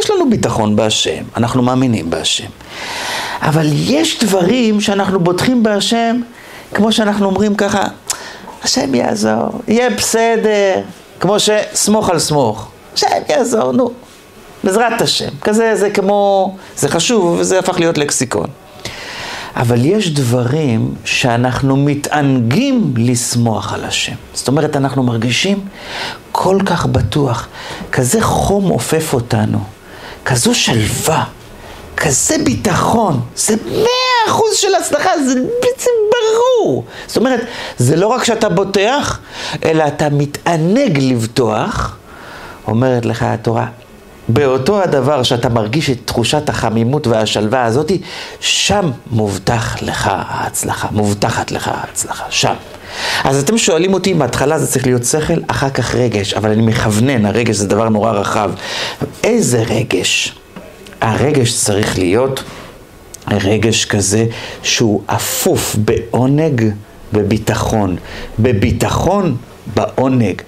[0.00, 2.48] יש לנו ביטחון בהשם, אנחנו מאמינים בהשם.
[3.40, 6.20] אבל יש דברים שאנחנו בוטחים בהשם,
[6.74, 7.84] כמו שאנחנו אומרים ככה,
[8.62, 10.80] השם יעזור, יהיה בסדר,
[11.20, 13.90] כמו שסמוך על סמוך, השם יעזור, נו,
[14.64, 15.28] בעזרת השם.
[15.42, 18.46] כזה, זה כמו, זה חשוב, וזה הפך להיות לקסיקון.
[19.56, 24.14] אבל יש דברים שאנחנו מתענגים לשמוח על השם.
[24.34, 25.60] זאת אומרת, אנחנו מרגישים
[26.32, 27.48] כל כך בטוח,
[27.92, 29.58] כזה חום עופף אותנו,
[30.24, 31.24] כזו שלווה,
[31.96, 36.84] כזה ביטחון, זה מאה אחוז של הצלחה, זה בעצם ברור.
[37.06, 37.40] זאת אומרת,
[37.78, 39.20] זה לא רק שאתה בוטח,
[39.64, 41.96] אלא אתה מתענג לבטוח,
[42.66, 43.66] אומרת לך התורה,
[44.28, 48.00] באותו הדבר שאתה מרגיש את תחושת החמימות והשלווה הזאתי,
[48.40, 52.54] שם מובטח לך ההצלחה, מובטחת לך ההצלחה, שם.
[53.24, 57.26] אז אתם שואלים אותי, מההתחלה זה צריך להיות שכל, אחר כך רגש, אבל אני מכוונן,
[57.26, 58.50] הרגש זה דבר נורא רחב.
[59.24, 60.34] איזה רגש?
[61.00, 62.42] הרגש צריך להיות
[63.30, 64.26] רגש כזה
[64.62, 66.70] שהוא אפוף בעונג,
[67.12, 67.96] בביטחון.
[68.38, 69.36] בביטחון,
[69.74, 70.42] בעונג.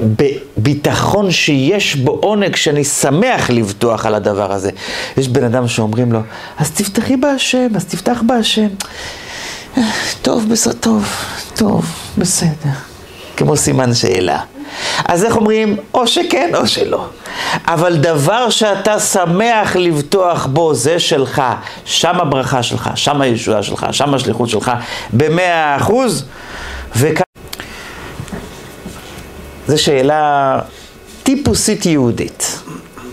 [0.00, 4.70] בביטחון שיש בו עונג, שאני שמח לבטוח על הדבר הזה.
[5.16, 6.20] יש בן אדם שאומרים לו,
[6.58, 8.68] אז תפתחי בהשם, אז תפתח בהשם.
[10.22, 11.04] טוב, בסדר, טוב,
[11.54, 11.84] טוב,
[12.18, 12.70] בסדר.
[13.36, 14.40] כמו סימן שאלה.
[15.04, 15.76] אז איך אומרים?
[15.94, 17.06] או שכן או שלא.
[17.64, 21.42] אבל דבר שאתה שמח לבטוח בו, זה שלך.
[21.84, 24.72] שם הברכה שלך, שם הישועה שלך, שם השליחות שלך,
[25.12, 26.24] במאה אחוז.
[26.96, 27.29] וכ...
[29.70, 30.58] זו שאלה
[31.22, 32.58] טיפוסית יהודית.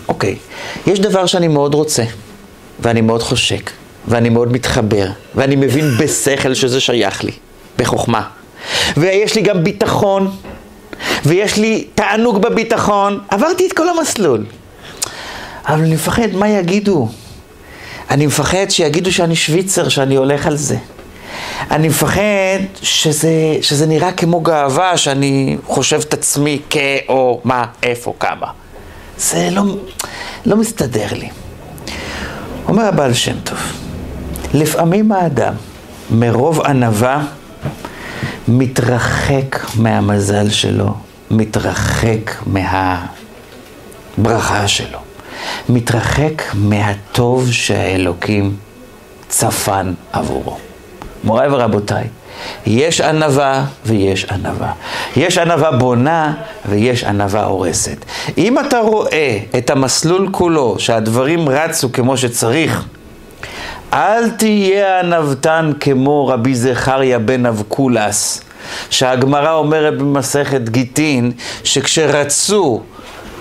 [0.08, 0.36] אוקיי,
[0.86, 2.02] יש דבר שאני מאוד רוצה,
[2.80, 3.70] ואני מאוד חושק,
[4.08, 7.32] ואני מאוד מתחבר, ואני מבין בשכל שזה שייך לי,
[7.78, 8.22] בחוכמה.
[8.96, 10.30] ויש לי גם ביטחון,
[11.24, 14.44] ויש לי תענוג בביטחון, עברתי את כל המסלול.
[15.68, 17.08] אבל אני מפחד, מה יגידו?
[18.10, 20.76] אני מפחד שיגידו שאני שוויצר, שאני הולך על זה.
[21.70, 26.76] אני מפחד שזה, שזה נראה כמו גאווה, שאני חושב את עצמי כ...
[27.08, 28.46] או מה, איפה, כמה.
[29.18, 29.62] זה לא,
[30.46, 31.28] לא מסתדר לי.
[32.68, 33.58] אומר הבעל שם טוב,
[34.54, 35.54] לפעמים האדם,
[36.10, 37.24] מרוב ענווה,
[38.48, 40.94] מתרחק מהמזל שלו,
[41.30, 42.42] מתרחק
[44.16, 44.98] מהברכה שלו,
[45.68, 48.56] מתרחק מהטוב שהאלוקים
[49.28, 50.67] צפן עבורו.
[51.28, 52.04] מוריי ורבותיי,
[52.66, 54.72] יש ענווה ויש ענווה.
[55.16, 56.34] יש ענווה בונה
[56.68, 58.04] ויש ענווה הורסת.
[58.38, 62.84] אם אתה רואה את המסלול כולו, שהדברים רצו כמו שצריך,
[63.92, 68.40] אל תהיה ענוותן כמו רבי זכריה בן אבקולס,
[68.90, 71.32] שהגמרא אומרת במסכת גיטין,
[71.64, 72.82] שכשרצו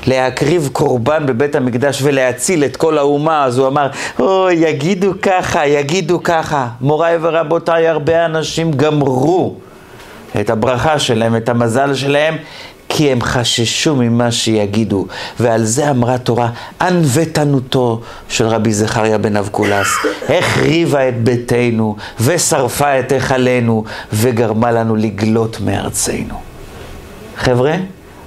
[0.08, 3.88] להקריב קורבן בבית המקדש ולהציל את כל האומה, אז הוא אמר,
[4.20, 6.68] אוי, יגידו ככה, יגידו ככה.
[6.82, 9.56] מוריי ורבותיי, הרבה אנשים גמרו
[10.42, 12.38] את הברכה שלהם, את המזל שלהם,
[12.90, 15.06] כי הם חששו ממה שיגידו.
[15.40, 16.50] ועל זה אמרה תורה,
[16.82, 19.88] ענוותנותו של רבי זכריה בן אבקולס,
[20.30, 26.36] החריבה את ביתנו, ושרפה את היכלנו, וגרמה לנו לגלות מארצנו.
[27.38, 27.76] חבר'ה,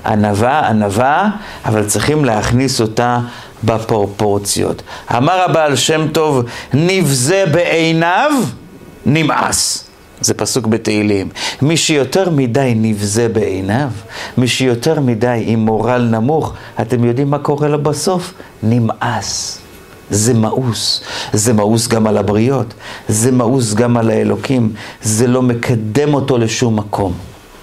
[0.07, 1.31] ענווה, ענווה,
[1.65, 3.19] אבל צריכים להכניס אותה
[3.65, 4.83] בפרופורציות.
[5.17, 8.31] אמר הבעל שם טוב, נבזה בעיניו,
[9.07, 9.91] נמאס.
[10.21, 11.29] זה פסוק בתהילים.
[11.63, 13.89] מי שיותר מדי נבזה בעיניו,
[14.39, 18.33] מי שיותר מדי עם מורל נמוך, אתם יודעים מה קורה לו בסוף?
[18.63, 19.61] נמאס.
[20.11, 21.03] זה מאוס.
[21.33, 22.75] זה מאוס גם על הבריות,
[23.09, 27.13] זה מאוס גם על האלוקים, זה לא מקדם אותו לשום מקום.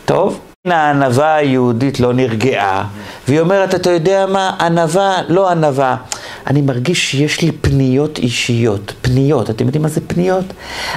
[0.05, 0.39] טוב?
[0.71, 2.87] הענווה היהודית לא נרגעה,
[3.27, 5.95] והיא אומרת, אתה יודע מה, ענווה, לא ענווה.
[6.47, 10.45] אני מרגיש שיש לי פניות אישיות, פניות, אתם יודעים מה זה פניות?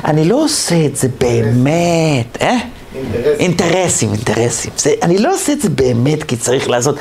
[0.04, 2.56] אני לא עושה את זה באמת, אה?
[2.94, 3.40] אינטרסים.
[3.40, 4.70] אינטרסים, אינטרסים.
[4.76, 6.96] זה, אני לא עושה את זה באמת כי צריך לעשות,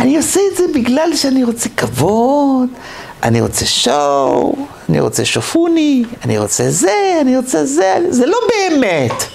[0.00, 2.68] אני עושה את זה בגלל שאני רוצה כבוד,
[3.22, 4.56] אני רוצה שואו,
[4.88, 9.33] אני רוצה שופוני, אני רוצה זה, אני רוצה זה, זה לא באמת.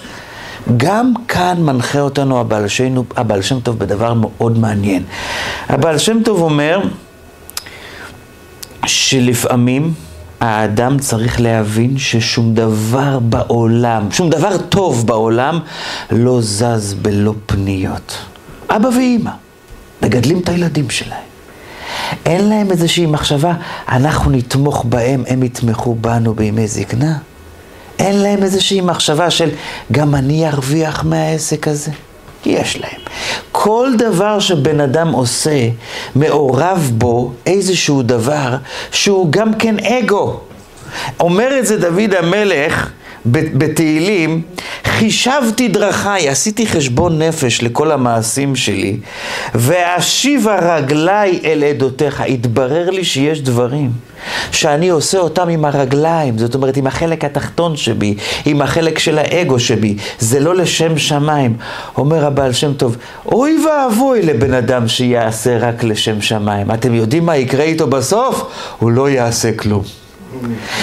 [0.76, 5.02] גם כאן מנחה אותנו הבעל, שנו, הבעל שם טוב בדבר מאוד מעניין.
[5.68, 6.80] הבעל שם טוב אומר
[8.86, 9.94] שלפעמים
[10.40, 15.58] האדם צריך להבין ששום דבר בעולם, שום דבר טוב בעולם
[16.10, 18.18] לא זז בלא פניות.
[18.70, 19.30] אבא ואימא
[20.02, 21.30] מגדלים את הילדים שלהם.
[22.26, 23.54] אין להם איזושהי מחשבה,
[23.88, 27.18] אנחנו נתמוך בהם, הם יתמכו בנו בימי זקנה.
[28.00, 29.50] אין להם איזושהי מחשבה של
[29.92, 31.90] גם אני ארוויח מהעסק הזה.
[32.46, 33.00] יש להם.
[33.52, 35.68] כל דבר שבן אדם עושה,
[36.14, 38.56] מעורב בו איזשהו דבר
[38.92, 40.40] שהוא גם כן אגו.
[41.20, 42.90] אומר את זה דוד המלך
[43.26, 44.42] בתהילים,
[44.84, 48.96] חישבתי דרכיי, עשיתי חשבון נפש לכל המעשים שלי,
[49.54, 52.20] ואשיבה רגליי אל עדותיך.
[52.20, 53.90] התברר לי שיש דברים
[54.52, 59.58] שאני עושה אותם עם הרגליים, זאת אומרת עם החלק התחתון שבי, עם החלק של האגו
[59.58, 61.56] שבי, זה לא לשם שמיים.
[61.96, 66.70] אומר הבעל שם טוב, אוי ואבוי לבן אדם שיעשה רק לשם שמיים.
[66.70, 68.44] אתם יודעים מה יקרה איתו בסוף?
[68.78, 69.99] הוא לא יעשה כלום.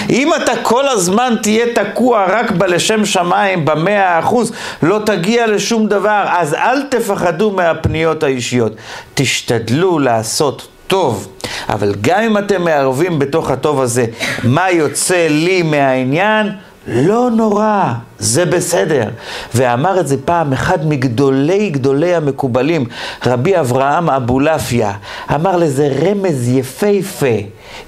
[0.10, 4.52] אם אתה כל הזמן תהיה תקוע רק בלשם שמיים במאה אחוז,
[4.84, 8.72] לא תגיע לשום דבר, אז אל תפחדו מהפניות האישיות.
[9.14, 11.28] תשתדלו לעשות טוב,
[11.70, 14.06] אבל גם אם אתם מערבים בתוך הטוב הזה,
[14.44, 16.48] מה יוצא לי מהעניין?
[16.88, 19.10] לא נורא, זה בסדר.
[19.56, 22.86] ואמר את זה פעם אחד מגדולי גדולי המקובלים,
[23.26, 24.92] רבי אברהם אבולעפיה,
[25.36, 27.36] אמר לזה רמז יפהפה.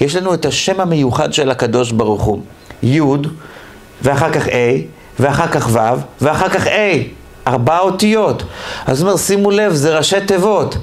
[0.01, 2.39] יש לנו את השם המיוחד של הקדוש ברוך הוא,
[2.83, 3.01] י'
[4.01, 4.51] ואחר כך A,
[5.19, 5.79] ואחר כך ו',
[6.21, 6.69] ואחר כך A,
[7.47, 8.43] ארבע אותיות.
[8.85, 10.77] אז הוא אומר, שימו לב, זה ראשי תיבות,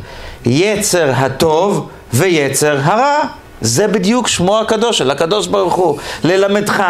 [0.47, 3.17] יצר הטוב ויצר הרע.
[3.61, 5.99] זה בדיוק שמו הקדוש של הקדוש ברוך הוא.
[6.25, 6.83] ללמדך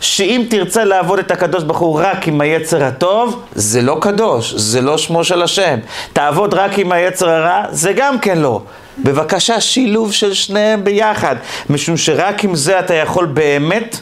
[0.00, 4.80] שאם תרצה לעבוד את הקדוש ברוך הוא רק עם היצר הטוב, זה לא קדוש, זה
[4.80, 5.78] לא שמו של השם.
[6.12, 8.60] תעבוד רק עם היצר הרע, זה גם כן לא.
[8.98, 11.36] בבקשה, שילוב של שניהם ביחד,
[11.70, 13.96] משום שרק עם זה אתה יכול באמת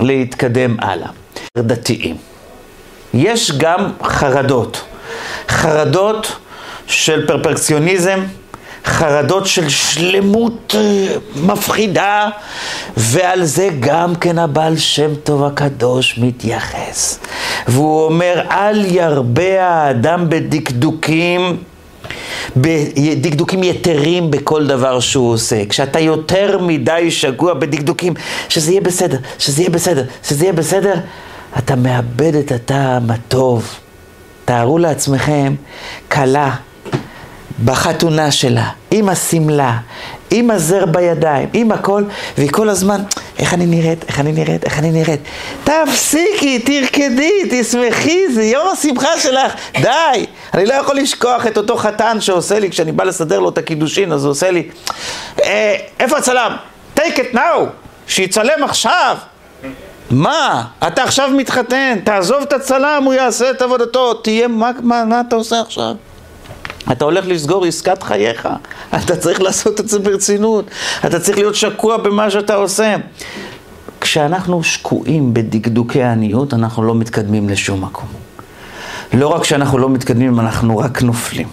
[0.00, 1.08] להתקדם הלאה.
[1.58, 2.16] דתיים.
[3.14, 4.84] יש גם חרדות.
[5.48, 6.36] חרדות
[6.86, 8.20] של פרפקציוניזם,
[8.84, 12.28] חרדות של שלמות אה, מפחידה,
[12.96, 17.18] ועל זה גם כן הבעל שם טוב הקדוש מתייחס.
[17.68, 21.56] והוא אומר, אל ירבה האדם בדקדוקים.
[22.56, 25.64] בדקדוקים יתרים בכל דבר שהוא עושה.
[25.68, 28.14] כשאתה יותר מדי שגוע בדקדוקים,
[28.48, 30.94] שזה יהיה בסדר, שזה יהיה בסדר, שזה יהיה בסדר,
[31.58, 33.78] אתה מאבד את הטעם הטוב.
[34.44, 35.54] תארו לעצמכם
[36.12, 36.54] כלה
[37.64, 39.76] בחתונה שלה, עם השמלה,
[40.30, 42.04] עם הזר בידיים, עם הכל,
[42.38, 43.02] והיא כל הזמן,
[43.38, 45.20] איך אני נראית, איך אני נראית, איך אני נראית.
[45.64, 50.26] תפסיקי, תרקדי, תשמחי, זה יום השמחה שלך, די.
[50.54, 54.12] אני לא יכול לשכוח את אותו חתן שעושה לי, כשאני בא לסדר לו את הקידושין,
[54.12, 54.68] אז הוא עושה לי,
[55.42, 56.56] אה, איפה הצלם?
[56.96, 57.58] take it now,
[58.06, 59.16] שיצלם עכשיו.
[60.10, 60.64] מה?
[60.88, 65.36] אתה עכשיו מתחתן, תעזוב את הצלם, הוא יעשה את עבודתו, תהיה, מה, מה, מה אתה
[65.36, 65.94] עושה עכשיו?
[66.92, 68.48] אתה הולך לסגור עסקת חייך,
[68.96, 70.70] אתה צריך לעשות את זה ברצינות,
[71.06, 72.96] אתה צריך להיות שקוע במה שאתה עושה.
[74.00, 78.08] כשאנחנו שקועים בדקדוקי העניות, אנחנו לא מתקדמים לשום מקום.
[79.12, 81.48] לא רק שאנחנו לא מתקדמים, אנחנו רק נופלים.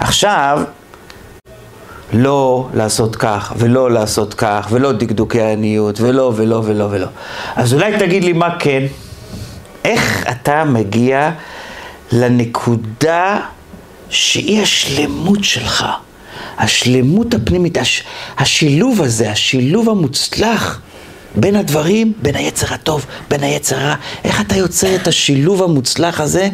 [0.00, 0.62] עכשיו,
[2.12, 7.06] לא לעשות כך, ולא לעשות כך, ולא דקדוקי העניות, ולא, ולא, ולא, ולא.
[7.56, 8.82] אז אולי תגיד לי מה כן?
[9.84, 11.30] איך אתה מגיע
[12.12, 13.40] לנקודה
[14.10, 15.86] שהיא השלמות שלך,
[16.58, 18.02] השלמות הפנימית, הש,
[18.38, 20.80] השילוב הזה, השילוב המוצלח
[21.34, 23.94] בין הדברים, בין היצר הטוב, בין היצר הרע,
[24.24, 26.48] איך אתה יוצר את השילוב המוצלח הזה,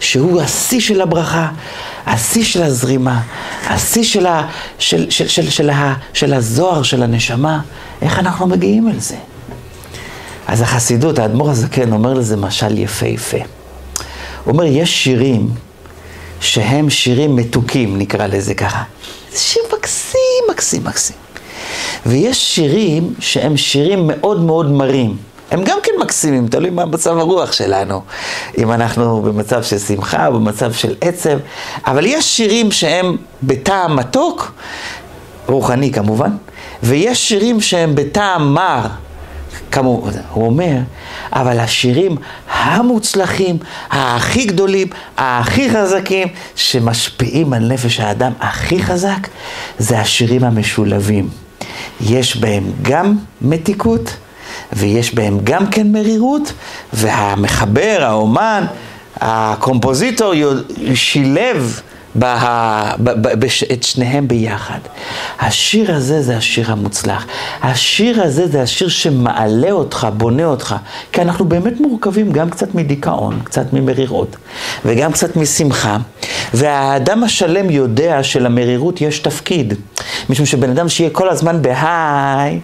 [0.00, 1.48] שהוא השיא של הברכה,
[2.06, 3.20] השיא של הזרימה,
[3.66, 5.70] השיא של, ה, של, של, של, של, של,
[6.12, 7.60] של הזוהר, של הנשמה,
[8.02, 9.16] איך אנחנו מגיעים אל זה?
[10.46, 13.36] אז החסידות, האדמו"ר הזקן אומר לזה משל יפהפה.
[14.44, 15.50] הוא אומר, יש שירים
[16.40, 18.82] שהם שירים מתוקים, נקרא לזה ככה.
[19.32, 21.16] זה שיר מקסים, מקסים, מקסים.
[22.06, 25.16] ויש שירים שהם שירים מאוד מאוד מרים.
[25.50, 28.02] הם גם כן מקסימים, תלוי מה מצב הרוח שלנו.
[28.58, 31.38] אם אנחנו במצב של שמחה או במצב של עצב.
[31.86, 34.52] אבל יש שירים שהם בטעם מתוק,
[35.46, 36.30] רוחני כמובן,
[36.82, 38.86] ויש שירים שהם בטעם מר.
[39.70, 40.76] כמובן, הוא אומר,
[41.32, 42.16] אבל השירים
[42.50, 43.58] המוצלחים,
[43.90, 49.28] הכי גדולים, הכי חזקים, שמשפיעים על נפש האדם הכי חזק,
[49.78, 51.28] זה השירים המשולבים.
[52.00, 54.16] יש בהם גם מתיקות,
[54.72, 56.52] ויש בהם גם כן מרירות,
[56.92, 58.64] והמחבר, האומן,
[59.20, 60.32] הקומפוזיטור
[60.94, 61.80] שילב
[62.14, 64.78] בה, ב, ב, ב, את שניהם ביחד.
[65.40, 67.26] השיר הזה זה השיר המוצלח.
[67.62, 70.76] השיר הזה זה השיר שמעלה אותך, בונה אותך.
[71.12, 74.36] כי אנחנו באמת מורכבים גם קצת מדיכאון, קצת ממרירות,
[74.84, 75.96] וגם קצת משמחה.
[76.54, 79.74] והאדם השלם יודע שלמרירות יש תפקיד.
[80.30, 82.60] משום שבן אדם שיהיה כל הזמן בהיי,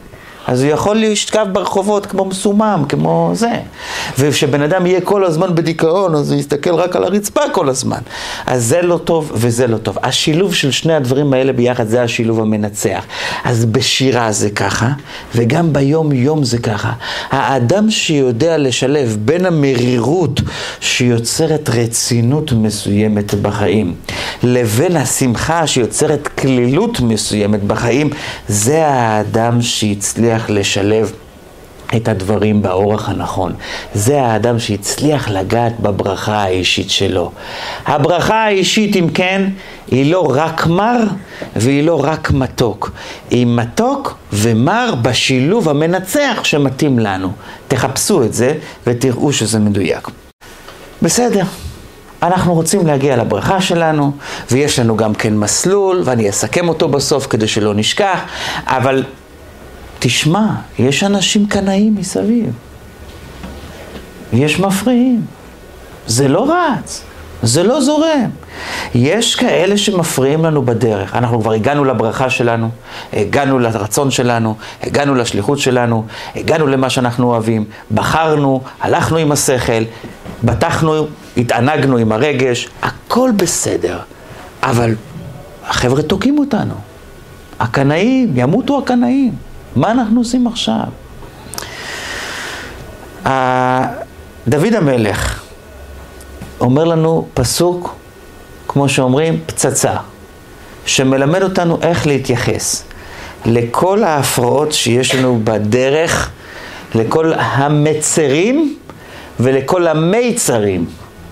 [0.46, 3.52] אז הוא יכול להשכב ברחובות כמו מסומם, כמו זה.
[4.18, 7.98] וכשבן אדם יהיה כל הזמן בדיכאון, אז הוא יסתכל רק על הרצפה כל הזמן.
[8.46, 9.96] אז זה לא טוב וזה לא טוב.
[10.02, 13.04] השילוב של שני הדברים האלה ביחד זה השילוב המנצח.
[13.44, 14.88] אז בשירה זה ככה,
[15.34, 16.92] וגם ביום יום זה ככה.
[17.30, 20.40] האדם שיודע לשלב בין המרירות
[20.80, 23.94] שיוצרת רצינות מסוימת בחיים,
[24.42, 28.10] לבין השמחה שיוצרת כלילות מסוימת בחיים,
[28.48, 30.35] זה האדם שהצליח.
[30.36, 31.12] הצליח לשלב
[31.96, 33.54] את הדברים באורח הנכון.
[33.94, 37.32] זה האדם שהצליח לגעת בברכה האישית שלו.
[37.86, 39.48] הברכה האישית, אם כן,
[39.90, 40.98] היא לא רק מר
[41.56, 42.90] והיא לא רק מתוק.
[43.30, 47.32] היא מתוק ומר בשילוב המנצח שמתאים לנו.
[47.68, 48.54] תחפשו את זה
[48.86, 50.08] ותראו שזה מדויק.
[51.02, 51.44] בסדר.
[52.22, 54.12] אנחנו רוצים להגיע לברכה שלנו,
[54.50, 58.20] ויש לנו גם כן מסלול, ואני אסכם אותו בסוף כדי שלא נשכח,
[58.66, 59.04] אבל
[59.98, 60.46] תשמע,
[60.78, 62.52] יש אנשים קנאים מסביב.
[64.32, 65.20] יש מפריעים.
[66.06, 67.02] זה לא רץ,
[67.42, 68.30] זה לא זורם.
[68.94, 71.14] יש כאלה שמפריעים לנו בדרך.
[71.14, 72.68] אנחנו כבר הגענו לברכה שלנו,
[73.12, 76.04] הגענו לרצון שלנו, הגענו לשליחות שלנו,
[76.36, 79.82] הגענו למה שאנחנו אוהבים, בחרנו, הלכנו עם השכל,
[80.44, 83.98] בטחנו, התענגנו עם הרגש, הכל בסדר.
[84.62, 84.94] אבל
[85.66, 86.74] החבר'ה תוקעים אותנו.
[87.60, 89.45] הקנאים, ימותו הקנאים.
[89.76, 90.84] מה אנחנו עושים עכשיו?
[94.48, 95.42] דוד המלך
[96.60, 97.94] אומר לנו פסוק,
[98.68, 99.96] כמו שאומרים, פצצה,
[100.86, 102.82] שמלמד אותנו איך להתייחס
[103.46, 106.30] לכל ההפרעות שיש לנו בדרך,
[106.94, 108.76] לכל המצרים
[109.40, 110.84] ולכל המיצרים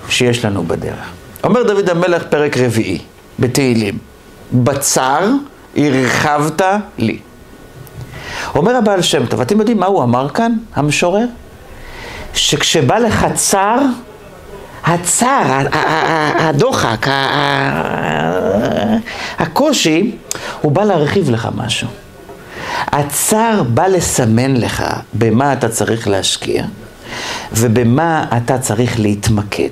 [0.09, 1.13] שיש לנו בדרך.
[1.45, 2.99] אומר דוד המלך פרק רביעי
[3.39, 3.99] בתהילים,
[4.53, 5.31] בצר
[5.77, 6.63] הרחבת
[6.99, 7.19] לי.
[8.55, 11.27] אומר הבעל שם טוב, אתם יודעים מה הוא אמר כאן, המשורר?
[12.35, 13.81] שכשבא לך צער,
[14.85, 15.67] הצער,
[16.39, 17.07] הדוחק,
[19.39, 20.17] הקושי,
[20.61, 21.89] הוא בא להרחיב לך משהו.
[22.87, 24.85] הצער בא לסמן לך
[25.15, 26.65] במה אתה צריך להשקיע
[27.53, 29.69] ובמה אתה צריך להתמקד.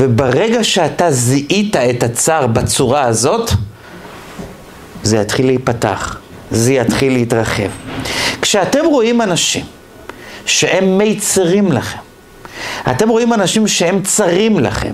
[0.00, 3.50] וברגע שאתה זיהית את הצער בצורה הזאת,
[5.02, 6.18] זה יתחיל להיפתח.
[6.50, 7.68] זה יתחיל להתרחב.
[8.42, 9.64] כשאתם רואים אנשים
[10.46, 11.98] שהם מיצרים לכם,
[12.90, 14.92] אתם רואים אנשים שהם צרים לכם,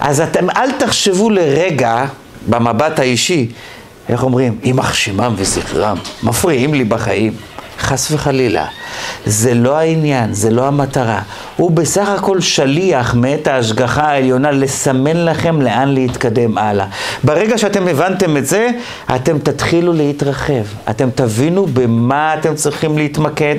[0.00, 2.04] אז אתם אל תחשבו לרגע,
[2.48, 3.48] במבט האישי,
[4.08, 7.32] איך אומרים, יימח שמם וזכרם, מפריעים לי בחיים.
[7.78, 8.66] חס וחלילה.
[9.26, 11.20] זה לא העניין, זה לא המטרה.
[11.56, 16.86] הוא בסך הכל שליח מאת ההשגחה העליונה לסמן לכם לאן להתקדם הלאה.
[17.24, 18.68] ברגע שאתם הבנתם את זה,
[19.14, 20.64] אתם תתחילו להתרחב.
[20.90, 23.56] אתם תבינו במה אתם צריכים להתמקד,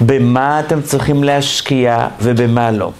[0.00, 2.90] במה אתם צריכים להשקיע ובמה לא.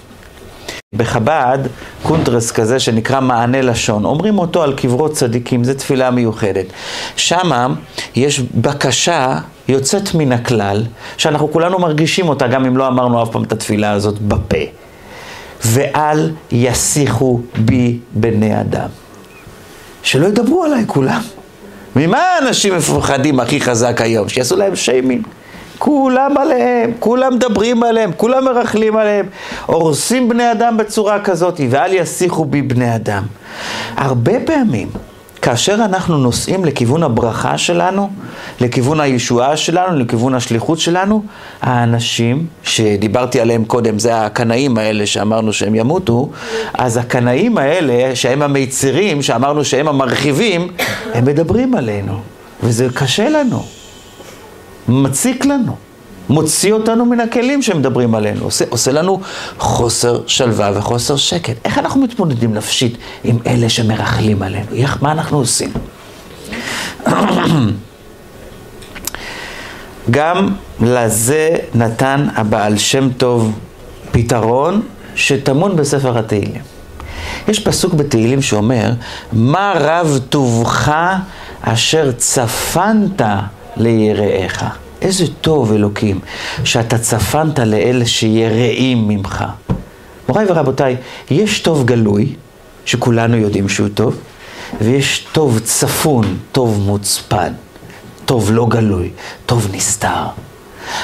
[0.95, 1.57] בחב"ד,
[2.03, 6.65] קונטרס כזה שנקרא מענה לשון, אומרים אותו על קברות צדיקים, זו תפילה מיוחדת.
[7.15, 7.67] שמה
[8.15, 9.37] יש בקשה
[9.67, 10.83] יוצאת מן הכלל,
[11.17, 14.57] שאנחנו כולנו מרגישים אותה, גם אם לא אמרנו אף פעם את התפילה הזאת בפה.
[15.65, 18.89] ואל יסיחו בי בני אדם.
[20.03, 21.21] שלא ידברו עליי כולם.
[21.95, 24.29] ממה אנשים מפחדים הכי חזק היום?
[24.29, 25.27] שיעשו להם שיימינג.
[25.83, 29.25] כולם עליהם, כולם מדברים עליהם, כולם מרכלים עליהם,
[29.65, 33.23] הורסים בני אדם בצורה כזאת, ואל יסיחו בי בני אדם.
[33.97, 34.87] הרבה פעמים,
[35.41, 38.09] כאשר אנחנו נוסעים לכיוון הברכה שלנו,
[38.59, 41.23] לכיוון הישועה שלנו, לכיוון השליחות שלנו,
[41.61, 46.29] האנשים שדיברתי עליהם קודם, זה הקנאים האלה שאמרנו שהם ימותו,
[46.73, 50.67] אז הקנאים האלה, שהם המיצרים, שאמרנו שהם המרחיבים,
[51.13, 52.19] הם מדברים עלינו,
[52.63, 53.80] וזה קשה לנו.
[54.91, 55.75] מציק לנו,
[56.29, 59.21] מוציא אותנו מן הכלים שמדברים עלינו, עושה, עושה לנו
[59.59, 61.55] חוסר שלווה וחוסר שקט.
[61.65, 64.65] איך אנחנו מתמודדים נפשית עם אלה שמרכלים עלינו?
[64.75, 65.71] איך, מה אנחנו עושים?
[70.11, 73.59] גם לזה נתן הבעל שם טוב
[74.11, 74.81] פתרון
[75.15, 76.61] שטמון בספר התהילים.
[77.47, 78.91] יש פסוק בתהילים שאומר,
[79.33, 80.91] מה רב טובך
[81.61, 83.21] אשר צפנת
[83.77, 84.65] ליראיך.
[85.01, 86.19] איזה טוב אלוקים,
[86.63, 89.43] שאתה צפנת לאלה שיראים ממך.
[90.29, 90.97] מוריי ורבותיי,
[91.31, 92.35] יש טוב גלוי
[92.85, 94.17] שכולנו יודעים שהוא טוב,
[94.81, 97.53] ויש טוב צפון, טוב מוצפן,
[98.25, 99.09] טוב לא גלוי,
[99.45, 100.25] טוב נסתר.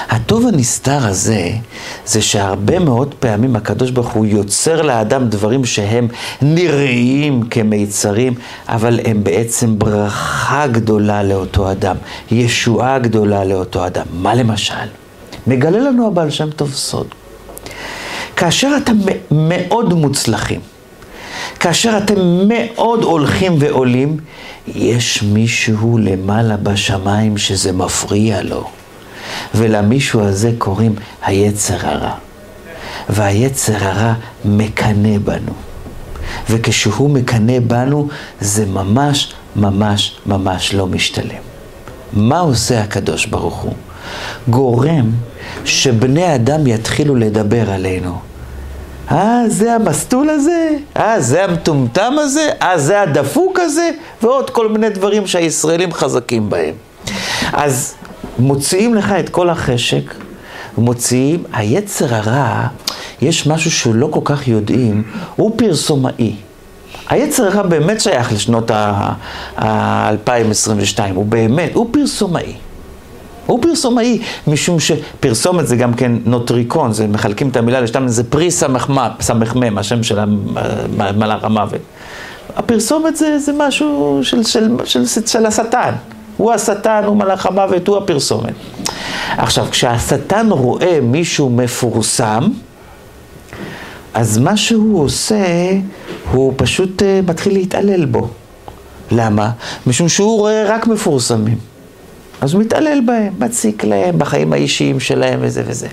[0.09, 1.51] הטוב הנסתר הזה,
[2.05, 6.07] זה שהרבה מאוד פעמים הקדוש ברוך הוא יוצר לאדם דברים שהם
[6.41, 8.33] נראים כמיצרים,
[8.67, 11.95] אבל הם בעצם ברכה גדולה לאותו אדם,
[12.31, 14.05] ישועה גדולה לאותו אדם.
[14.13, 14.87] מה למשל?
[15.47, 17.07] מגלה לנו הבעל שם טוב סוד.
[18.35, 18.97] כאשר אתם
[19.31, 20.59] מאוד מוצלחים,
[21.59, 24.17] כאשר אתם מאוד הולכים ועולים,
[24.67, 28.69] יש מישהו למעלה בשמיים שזה מפריע לו.
[29.55, 32.13] ולמישהו הזה קוראים היצר הרע.
[33.09, 34.13] והיצר הרע
[34.45, 35.53] מקנא בנו.
[36.49, 38.07] וכשהוא מקנא בנו,
[38.41, 41.41] זה ממש ממש ממש לא משתלם.
[42.13, 43.73] מה עושה הקדוש ברוך הוא?
[44.47, 45.11] גורם
[45.65, 48.19] שבני אדם יתחילו לדבר עלינו.
[49.11, 50.69] אה, זה המסטול הזה?
[50.97, 52.49] אה, זה המטומטם הזה?
[52.61, 53.89] אה, זה הדפוק הזה?
[54.21, 56.73] ועוד כל מיני דברים שהישראלים חזקים בהם.
[57.53, 57.93] אז
[58.39, 60.13] מוציאים לך את כל החשק,
[60.77, 62.67] מוציאים, היצר הרע,
[63.21, 65.03] יש משהו שהוא לא כל כך יודעים,
[65.35, 66.35] הוא פרסומאי.
[67.09, 72.53] היצר הרע באמת שייך לשנות ה-2022, הוא באמת, הוא פרסומאי.
[73.45, 78.51] הוא פרסומאי, משום שפרסומת זה גם כן נוטריקון, זה מחלקים את המילה לשתיים, זה פרי
[78.51, 80.19] סמ"ם, השם של
[81.17, 81.81] מלאך המוות.
[82.55, 85.93] הפרסומת זה, זה משהו של, של, של, של, של השטן.
[86.37, 88.53] הוא השטן, הוא מלאך המוות, הוא הפרסומת.
[89.37, 92.43] עכשיו, כשהשטן רואה מישהו מפורסם,
[94.13, 95.71] אז מה שהוא עושה,
[96.31, 98.27] הוא פשוט uh, מתחיל להתעלל בו.
[99.11, 99.51] למה?
[99.87, 101.57] משום שהוא רואה רק מפורסמים.
[102.41, 105.87] אז הוא מתעלל בהם, מציק להם בחיים האישיים שלהם וזה וזה.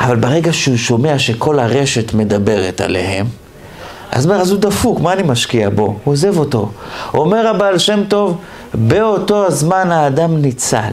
[0.00, 3.26] אבל ברגע שהוא שומע שכל הרשת מדברת עליהם,
[4.12, 5.84] אז אומר, אז הוא דפוק, מה אני משקיע בו?
[5.84, 6.70] הוא עוזב אותו.
[7.14, 8.38] אומר הבעל שם טוב,
[8.74, 10.92] באותו הזמן האדם ניצל.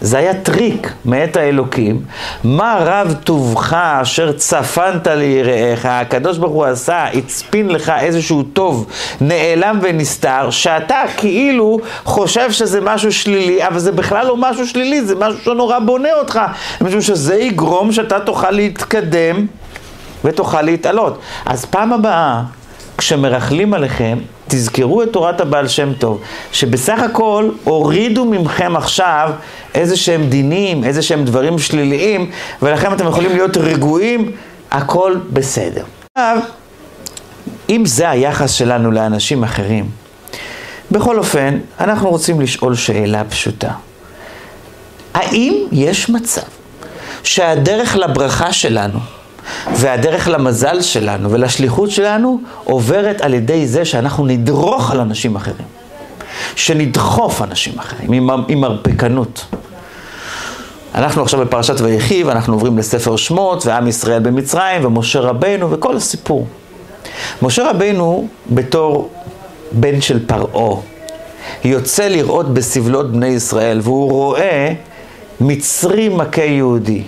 [0.00, 2.00] זה היה טריק מאת האלוקים.
[2.44, 3.72] מה רב טובך
[4.02, 8.86] אשר צפנת ליראיך, הקדוש ברוך הוא עשה, הצפין לך איזשהו טוב
[9.20, 15.14] נעלם ונסתר, שאתה כאילו חושב שזה משהו שלילי, אבל זה בכלל לא משהו שלילי, זה
[15.14, 16.40] משהו שנורא בונה אותך.
[16.80, 19.46] משום שזה יגרום שאתה תוכל להתקדם
[20.24, 21.18] ותוכל להתעלות.
[21.46, 22.42] אז פעם הבאה,
[22.98, 24.18] כשמרכלים עליכם,
[24.48, 26.20] תזכרו את תורת הבעל שם טוב,
[26.52, 29.30] שבסך הכל הורידו ממכם עכשיו
[29.74, 32.30] איזה שהם דינים, איזה שהם דברים שליליים,
[32.62, 34.32] ולכן אתם יכולים להיות רגועים,
[34.70, 35.84] הכל בסדר.
[36.14, 36.38] עכשיו,
[37.70, 39.90] אם זה היחס שלנו לאנשים אחרים,
[40.90, 43.70] בכל אופן, אנחנו רוצים לשאול שאלה פשוטה.
[45.14, 46.42] האם יש מצב
[47.22, 48.98] שהדרך לברכה שלנו
[49.74, 55.66] והדרך למזל שלנו ולשליחות שלנו עוברת על ידי זה שאנחנו נדרוך על אנשים אחרים.
[56.56, 59.46] שנדחוף אנשים אחרים עם, עם הרפקנות.
[60.94, 66.46] אנחנו עכשיו בפרשת ויחי ואנחנו עוברים לספר שמות ועם ישראל במצרים ומשה רבנו וכל הסיפור.
[67.42, 69.10] משה רבנו בתור
[69.72, 70.80] בן של פרעה
[71.64, 74.72] יוצא לראות בסבלות בני ישראל והוא רואה
[75.40, 77.02] מצרי מכה יהודי.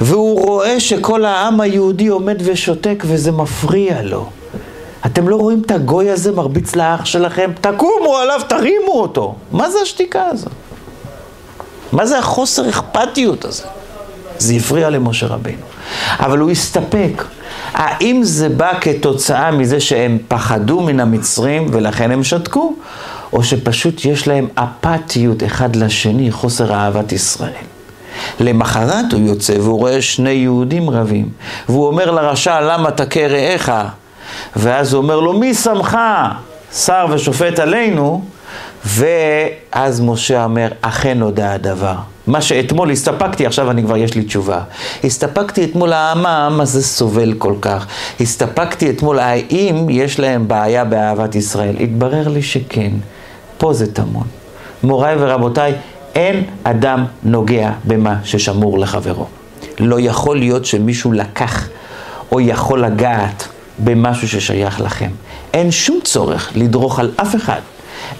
[0.00, 4.26] והוא רואה שכל העם היהודי עומד ושותק וזה מפריע לו.
[5.06, 7.50] אתם לא רואים את הגוי הזה מרביץ לאח שלכם?
[7.60, 9.34] תקומו עליו, תרימו אותו.
[9.52, 10.52] מה זה השתיקה הזאת?
[11.92, 13.62] מה זה החוסר אכפתיות הזה?
[14.38, 15.62] זה הפריע למשה רבינו.
[16.18, 17.24] אבל הוא הסתפק.
[17.72, 22.74] האם זה בא כתוצאה מזה שהם פחדו מן המצרים ולכן הם שתקו?
[23.32, 27.77] או שפשוט יש להם אפתיות אחד לשני, חוסר אהבת ישראל?
[28.40, 31.28] למחרת הוא יוצא והוא רואה שני יהודים רבים.
[31.68, 33.72] והוא אומר לרשע, למה תכה רעך?
[34.56, 35.98] ואז הוא אומר לו, מי שמך?
[36.72, 38.22] שר ושופט עלינו.
[38.84, 41.94] ואז משה אומר, אכן הודע הדבר.
[42.26, 44.60] מה שאתמול הסתפקתי, עכשיו אני כבר יש לי תשובה.
[45.04, 47.86] הסתפקתי אתמול, למה העם הזה סובל כל כך?
[48.20, 51.76] הסתפקתי אתמול, האם יש להם בעיה באהבת ישראל?
[51.80, 52.90] התברר לי שכן.
[53.58, 54.26] פה זה טמון.
[54.82, 55.74] מוריי ורבותיי,
[56.18, 59.26] אין אדם נוגע במה ששמור לחברו.
[59.78, 61.68] לא יכול להיות שמישהו לקח
[62.32, 63.48] או יכול לגעת
[63.78, 65.10] במשהו ששייך לכם.
[65.54, 67.60] אין שום צורך לדרוך על אף אחד.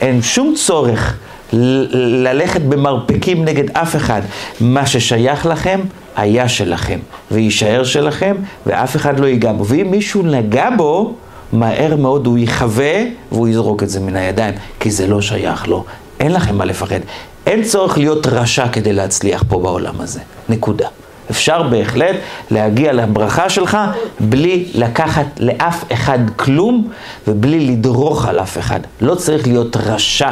[0.00, 1.16] אין שום צורך
[1.52, 4.22] ללכת במרפקים נגד אף אחד.
[4.60, 5.80] מה ששייך לכם,
[6.16, 6.98] היה שלכם,
[7.30, 8.36] ויישאר שלכם,
[8.66, 9.66] ואף אחד לא ייגע בו.
[9.66, 11.14] ואם מישהו נגע בו,
[11.52, 15.84] מהר מאוד הוא יכווה והוא יזרוק את זה מן הידיים, כי זה לא שייך לו.
[16.20, 17.00] אין לכם מה לפחד.
[17.48, 20.20] אין צורך להיות רשע כדי להצליח פה בעולם הזה.
[20.48, 20.88] נקודה.
[21.30, 22.16] אפשר בהחלט
[22.50, 23.78] להגיע לברכה שלך
[24.20, 26.90] בלי לקחת לאף אחד כלום
[27.28, 28.80] ובלי לדרוך על אף אחד.
[29.00, 30.30] לא צריך להיות רשע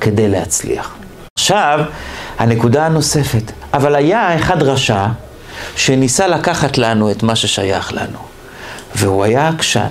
[0.00, 0.94] כדי להצליח.
[1.38, 1.80] עכשיו,
[2.38, 3.52] הנקודה הנוספת.
[3.74, 5.06] אבל היה אחד רשע
[5.76, 8.18] שניסה לקחת לנו את מה ששייך לנו.
[8.94, 9.88] והוא היה עקשן.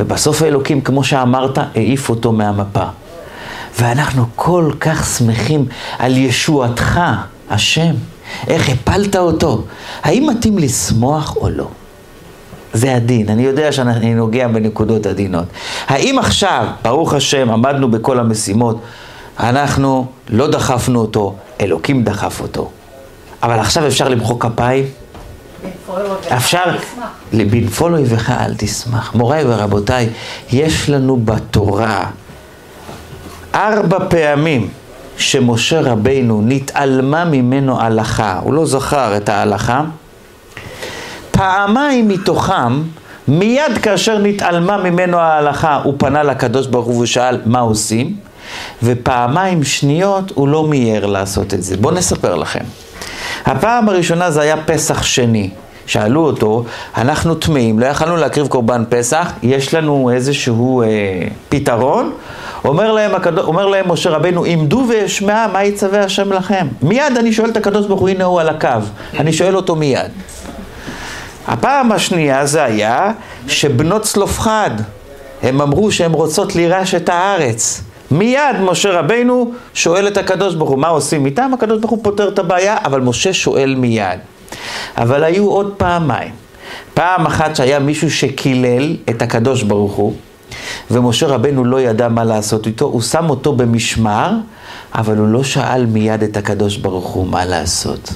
[0.00, 2.84] ובסוף האלוקים, כמו שאמרת, העיף אותו מהמפה.
[3.78, 5.66] ואנחנו כל כך שמחים
[5.98, 7.00] על ישועתך,
[7.50, 7.94] השם.
[8.46, 9.62] איך הפלת אותו?
[10.02, 11.68] האם מתאים לשמוח או לא?
[12.72, 15.44] זה הדין, אני יודע שאני נוגע בנקודות עדינות.
[15.86, 18.80] האם עכשיו, ברוך השם, עמדנו בכל המשימות,
[19.40, 22.70] אנחנו לא דחפנו אותו, אלוקים דחף אותו.
[23.42, 24.84] אבל עכשיו אפשר למחוא כפיים?
[26.36, 26.76] אפשר,
[27.32, 29.14] בנפול אויביך אל תשמח.
[29.14, 30.08] מוריי ורבותיי,
[30.52, 32.06] יש לנו בתורה
[33.54, 34.68] ארבע פעמים
[35.16, 39.82] שמשה רבינו נתעלמה ממנו הלכה, הוא לא זכר את ההלכה,
[41.30, 42.82] פעמיים מתוכם,
[43.28, 48.16] מיד כאשר נתעלמה ממנו ההלכה, הוא פנה לקדוש ברוך הוא ושאל מה עושים,
[48.82, 51.76] ופעמיים שניות הוא לא מיהר לעשות את זה.
[51.76, 52.64] בואו נספר לכם.
[53.46, 55.50] הפעם הראשונה זה היה פסח שני.
[55.86, 56.64] שאלו אותו,
[56.96, 60.88] אנחנו טמאים, לא יכלנו להקריב קורבן פסח, יש לנו איזשהו אה,
[61.48, 62.12] פתרון?
[62.64, 63.10] אומר להם.
[63.38, 66.66] אומר להם משה רבנו, עמדו ואשמע מה יצווה השם לכם.
[66.82, 68.68] מיד אני שואל את הקדוש ברוך הוא, הנה הוא על הקו,
[69.18, 70.10] אני שואל אותו מיד.
[71.46, 73.12] הפעם השנייה זה היה
[73.48, 74.70] שבנות צלופחד,
[75.42, 77.82] הם אמרו שהן רוצות לירש את הארץ.
[78.10, 81.50] מיד משה רבנו שואל את הקדוש ברוך הוא, מה עושים איתם?
[81.54, 84.18] הקדוש ברוך הוא פותר את הבעיה, אבל משה שואל מיד.
[84.96, 86.32] אבל היו עוד פעמיים.
[86.94, 90.14] פעם אחת שהיה מישהו שקילל את הקדוש ברוך הוא,
[90.90, 94.32] ומשה רבנו לא ידע מה לעשות איתו, הוא שם אותו במשמר,
[94.94, 98.12] אבל הוא לא שאל מיד את הקדוש ברוך הוא מה לעשות.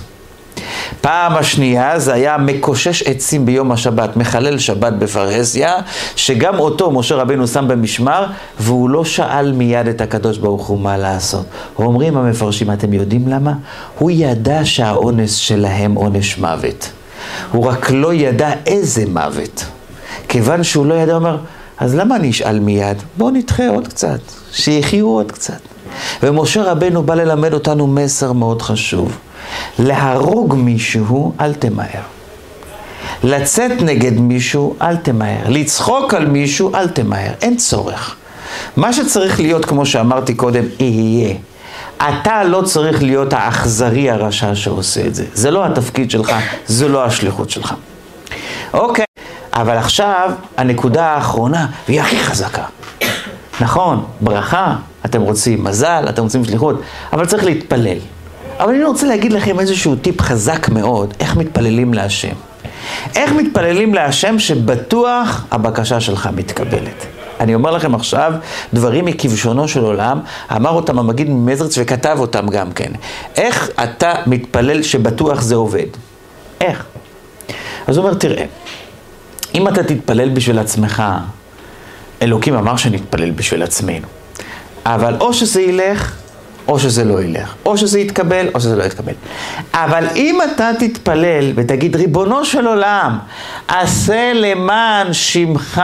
[1.00, 5.76] פעם השנייה זה היה מקושש עצים ביום השבת, מחלל שבת בפרהסיה,
[6.16, 8.26] שגם אותו משה רבנו שם במשמר,
[8.60, 11.46] והוא לא שאל מיד את הקדוש ברוך הוא מה לעשות.
[11.78, 13.52] אומרים המפרשים, אתם יודעים למה?
[13.98, 16.90] הוא ידע שהאונס שלהם עונש מוות.
[17.52, 19.64] הוא רק לא ידע איזה מוות.
[20.28, 21.36] כיוון שהוא לא ידע, הוא אומר,
[21.80, 23.02] אז למה אני אשאל מיד?
[23.16, 24.20] בואו נדחה עוד קצת,
[24.52, 25.60] שיחיו עוד קצת.
[26.22, 29.18] ומשה רבנו בא ללמד אותנו מסר מאוד חשוב.
[29.78, 32.02] להרוג מישהו, אל תמהר.
[33.24, 35.48] לצאת נגד מישהו, אל תמהר.
[35.48, 37.32] לצחוק על מישהו, אל תמהר.
[37.42, 38.16] אין צורך.
[38.76, 41.34] מה שצריך להיות, כמו שאמרתי קודם, יהיה.
[41.96, 45.24] אתה לא צריך להיות האכזרי הרשע שעושה את זה.
[45.34, 46.32] זה לא התפקיד שלך,
[46.66, 47.74] זה לא השליחות שלך.
[48.74, 49.04] אוקיי,
[49.60, 52.64] אבל עכשיו הנקודה האחרונה, והיא הכי חזקה.
[53.60, 56.82] נכון, ברכה, אתם רוצים מזל, אתם רוצים שליחות,
[57.12, 57.98] אבל צריך להתפלל.
[58.58, 62.34] אבל אני רוצה להגיד לכם איזשהו טיפ חזק מאוד, איך מתפללים להשם.
[63.16, 67.06] איך מתפללים להשם שבטוח הבקשה שלך מתקבלת.
[67.40, 68.32] אני אומר לכם עכשיו
[68.74, 70.20] דברים מכבשונו של עולם,
[70.56, 72.92] אמר אותם המגיד ממזרץ וכתב אותם גם כן.
[73.36, 75.86] איך אתה מתפלל שבטוח זה עובד?
[76.60, 76.84] איך?
[77.86, 78.44] אז הוא אומר, תראה,
[79.54, 81.02] אם אתה תתפלל בשביל עצמך,
[82.22, 84.06] אלוקים אמר שנתפלל בשביל עצמנו.
[84.86, 86.14] אבל או שזה ילך,
[86.68, 87.54] או שזה לא ילך.
[87.66, 89.12] או שזה יתקבל, או שזה לא יתקבל.
[89.74, 93.18] אבל אם אתה תתפלל ותגיד, ריבונו של עולם,
[93.68, 95.82] עשה למען שמך,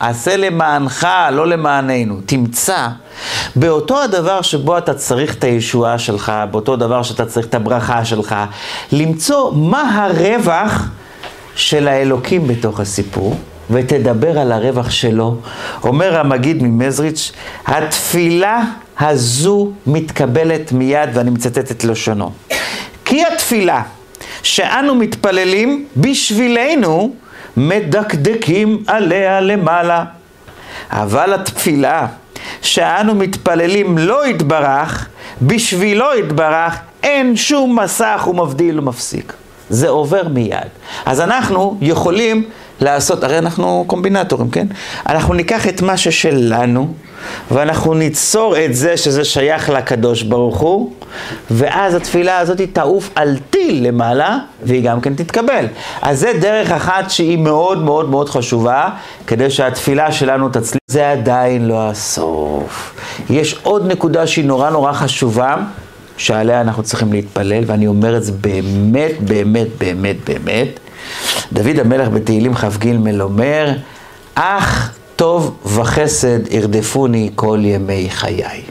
[0.00, 2.88] עשה למענך, לא למעננו, תמצא
[3.56, 8.34] באותו הדבר שבו אתה צריך את הישועה שלך, באותו דבר שאתה צריך את הברכה שלך,
[8.92, 10.88] למצוא מה הרווח
[11.56, 13.36] של האלוקים בתוך הסיפור.
[13.70, 15.36] ותדבר על הרווח שלו.
[15.84, 17.32] אומר המגיד ממזריץ',
[17.66, 18.62] התפילה
[19.00, 22.32] הזו מתקבלת מיד, ואני מצטט את לשונו.
[23.04, 23.82] כי התפילה
[24.42, 27.14] שאנו מתפללים בשבילנו,
[27.56, 30.04] מדקדקים עליה למעלה.
[30.90, 32.06] אבל התפילה
[32.62, 35.08] שאנו מתפללים לא יתברך,
[35.42, 39.32] בשבילו יתברך, אין שום מסך ומבדיל ומפסיק.
[39.70, 40.58] זה עובר מיד.
[41.06, 42.44] אז אנחנו יכולים
[42.80, 44.66] לעשות, הרי אנחנו קומבינטורים, כן?
[45.08, 46.88] אנחנו ניקח את מה ששלנו,
[47.50, 50.92] ואנחנו ניצור את זה שזה שייך לקדוש ברוך הוא,
[51.50, 55.66] ואז התפילה הזאת תעוף על טיל למעלה, והיא גם כן תתקבל.
[56.02, 58.88] אז זה דרך אחת שהיא מאוד מאוד מאוד חשובה,
[59.26, 60.80] כדי שהתפילה שלנו תצליח.
[60.86, 62.94] זה עדיין לא הסוף.
[63.30, 65.56] יש עוד נקודה שהיא נורא נורא חשובה.
[66.16, 70.68] שעליה אנחנו צריכים להתפלל, ואני אומר את זה באמת, באמת, באמת, באמת.
[71.52, 72.88] דוד המלך בתהילים כ"ג
[73.20, 73.72] אומר,
[74.34, 78.62] אך טוב וחסד ירדפוני כל ימי חיי.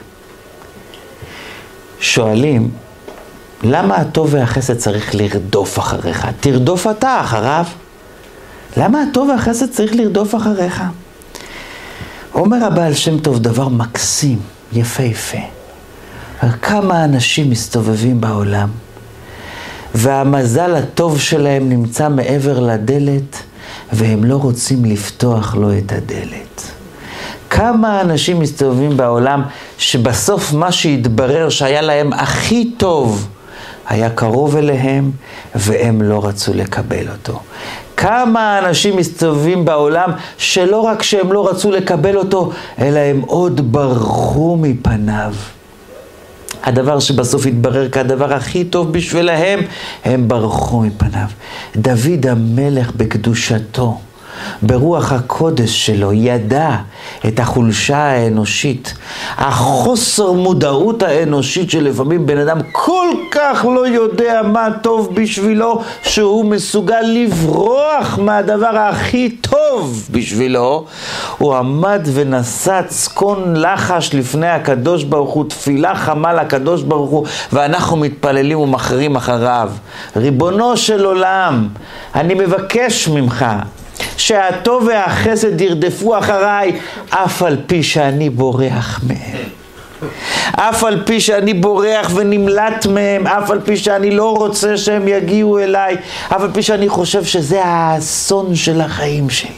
[1.99, 2.69] שואלים,
[3.63, 6.27] למה הטוב והחסד צריך לרדוף אחריך?
[6.39, 7.65] תרדוף אתה אחריו.
[8.77, 10.83] למה הטוב והחסד צריך לרדוף אחריך?
[12.35, 14.39] אומר הבעל שם טוב דבר מקסים,
[14.73, 15.52] יפהפה.
[16.61, 18.69] כמה אנשים מסתובבים בעולם,
[19.95, 23.43] והמזל הטוב שלהם נמצא מעבר לדלת,
[23.93, 26.61] והם לא רוצים לפתוח לו את הדלת.
[27.49, 29.43] כמה אנשים מסתובבים בעולם
[29.77, 33.27] שבסוף מה שהתברר שהיה להם הכי טוב
[33.89, 35.11] היה קרוב אליהם
[35.55, 37.39] והם לא רצו לקבל אותו.
[37.97, 44.57] כמה אנשים מסתובבים בעולם שלא רק שהם לא רצו לקבל אותו, אלא הם עוד ברחו
[44.61, 45.33] מפניו.
[46.63, 49.59] הדבר שבסוף התברר כהדבר הכי טוב בשבילהם,
[50.05, 51.27] הם ברחו מפניו.
[51.75, 53.99] דוד המלך בקדושתו.
[54.61, 56.75] ברוח הקודש שלו, ידע
[57.27, 58.93] את החולשה האנושית,
[59.37, 67.01] החוסר מודעות האנושית שלפעמים בן אדם כל כך לא יודע מה טוב בשבילו, שהוא מסוגל
[67.01, 70.85] לברוח מהדבר הכי טוב בשבילו.
[71.37, 77.97] הוא עמד ונשא צקון לחש לפני הקדוש ברוך הוא, תפילה חמה לקדוש ברוך הוא, ואנחנו
[77.97, 79.71] מתפללים ומחרים אחריו.
[80.15, 81.67] ריבונו של עולם,
[82.15, 83.45] אני מבקש ממך,
[84.17, 89.43] שהטוב והחסד ירדפו אחריי, אף על פי שאני בורח מהם.
[90.51, 95.59] אף על פי שאני בורח ונמלט מהם, אף על פי שאני לא רוצה שהם יגיעו
[95.59, 95.95] אליי,
[96.27, 99.49] אף על פי שאני חושב שזה האסון של החיים שלי.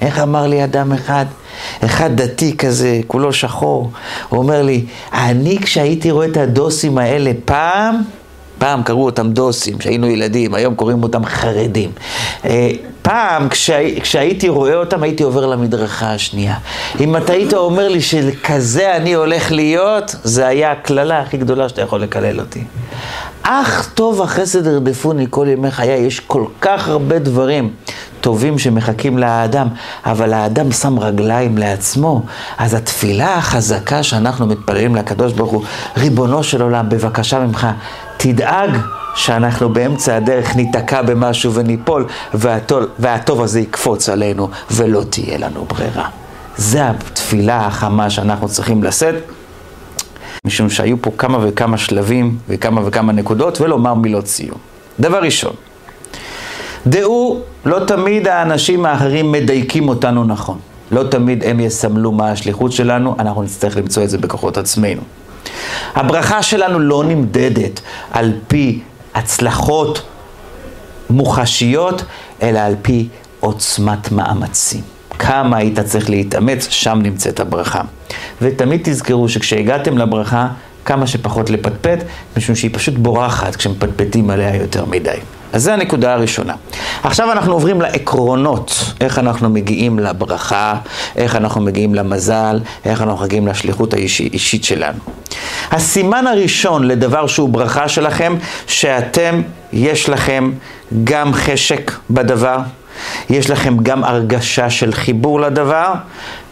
[0.00, 1.26] איך אמר לי אדם אחד?
[1.84, 3.90] אחד דתי כזה, כולו שחור,
[4.28, 7.96] הוא אומר לי, אני כשהייתי רואה את הדוסים האלה פעם,
[8.58, 11.90] פעם קראו אותם דוסים, כשהיינו ילדים, היום קוראים אותם חרדים.
[13.06, 16.56] פעם, כשהי, כשהייתי רואה אותם, הייתי עובר למדרכה השנייה.
[17.00, 21.82] אם אתה היית אומר לי שכזה אני הולך להיות, זה היה הקללה הכי גדולה שאתה
[21.82, 22.64] יכול לקלל אותי.
[23.42, 27.70] אך טוב החסד ירדפוני כל ימי חיי, יש כל כך הרבה דברים
[28.20, 29.68] טובים שמחכים לאדם,
[30.06, 32.22] אבל האדם שם רגליים לעצמו,
[32.58, 35.64] אז התפילה החזקה שאנחנו מתפללים לקדוש ברוך הוא,
[35.96, 37.66] ריבונו של עולם, בבקשה ממך,
[38.16, 38.70] תדאג
[39.16, 46.08] שאנחנו באמצע הדרך ניתקע במשהו וניפול, והטוב, והטוב הזה יקפוץ עלינו, ולא תהיה לנו ברירה.
[46.56, 49.14] זה התפילה החמה שאנחנו צריכים לשאת,
[50.44, 54.58] משום שהיו פה כמה וכמה שלבים וכמה וכמה נקודות, ולומר מילות סיום.
[55.00, 55.52] דבר ראשון,
[56.86, 60.58] דעו, לא תמיד האנשים האחרים מדייקים אותנו נכון.
[60.90, 65.00] לא תמיד הם יסמלו מה השליחות שלנו, אנחנו נצטרך למצוא את זה בכוחות עצמנו.
[65.94, 68.80] הברכה שלנו לא נמדדת על פי
[69.16, 70.02] הצלחות
[71.10, 72.04] מוחשיות,
[72.42, 73.08] אלא על פי
[73.40, 74.80] עוצמת מאמצים.
[75.18, 77.80] כמה היית צריך להתאמץ, שם נמצאת הברכה.
[78.42, 80.48] ותמיד תזכרו שכשהגעתם לברכה,
[80.84, 81.98] כמה שפחות לפטפט,
[82.36, 85.18] משום שהיא פשוט בורחת כשמפטפטים עליה יותר מדי.
[85.56, 86.54] אז זו הנקודה הראשונה.
[87.02, 90.74] עכשיו אנחנו עוברים לעקרונות, איך אנחנו מגיעים לברכה,
[91.16, 94.98] איך אנחנו מגיעים למזל, איך אנחנו מגיעים לשליחות האישית שלנו.
[95.70, 98.36] הסימן הראשון לדבר שהוא ברכה שלכם,
[98.66, 99.42] שאתם,
[99.72, 100.52] יש לכם
[101.04, 102.58] גם חשק בדבר,
[103.30, 105.92] יש לכם גם הרגשה של חיבור לדבר.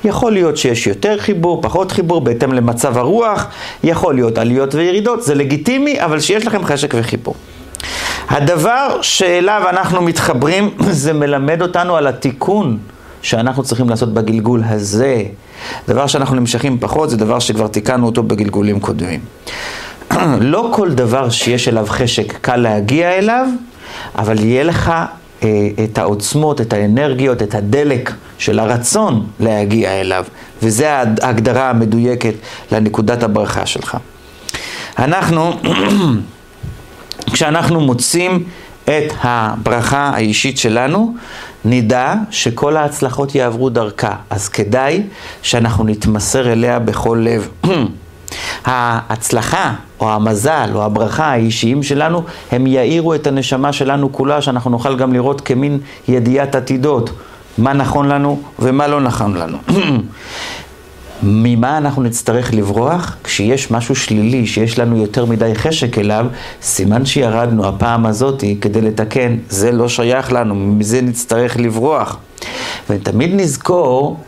[0.05, 3.47] יכול להיות שיש יותר חיבור, פחות חיבור, בהתאם למצב הרוח,
[3.85, 7.35] יכול להיות עליות וירידות, זה לגיטימי, אבל שיש לכם חשק וחיבור.
[8.29, 10.71] הדבר שאליו אנחנו מתחברים,
[11.05, 12.79] זה מלמד אותנו על התיקון
[13.23, 15.23] שאנחנו צריכים לעשות בגלגול הזה.
[15.89, 19.21] דבר שאנחנו נמשכים פחות, זה דבר שכבר תיקנו אותו בגלגולים קודמים.
[20.41, 23.47] לא כל דבר שיש אליו חשק קל להגיע אליו,
[24.19, 24.93] אבל יהיה לך
[25.43, 30.25] אה, את העוצמות, את האנרגיות, את הדלק של הרצון להגיע אליו,
[30.63, 32.35] וזו ההגדרה המדויקת
[32.73, 33.97] לנקודת הברכה שלך.
[34.99, 35.53] אנחנו
[37.35, 38.45] כשאנחנו מוצאים
[38.85, 41.15] את הברכה האישית שלנו,
[41.65, 44.17] נדע שכל ההצלחות יעברו דרכה.
[44.31, 45.03] אז כדאי
[45.43, 47.49] שאנחנו נתמסר אליה בכל לב.
[48.65, 52.23] ההצלחה, או המזל, או הברכה האישיים שלנו,
[52.53, 55.79] הם יאירו את הנשמה שלנו כולה, שאנחנו נוכל גם לראות כמין
[56.09, 57.11] ידיעת עתידות,
[57.59, 59.59] מה נכון לנו ומה לא נכון לנו.
[61.23, 63.17] ממה אנחנו נצטרך לברוח?
[63.25, 66.27] כשיש משהו שלילי, שיש לנו יותר מדי חשק אליו,
[66.63, 72.19] סימן שירדנו הפעם הזאתי כדי לתקן, זה לא שייך לנו, מזה נצטרך לברוח.
[72.91, 74.21] ותמיד נזכור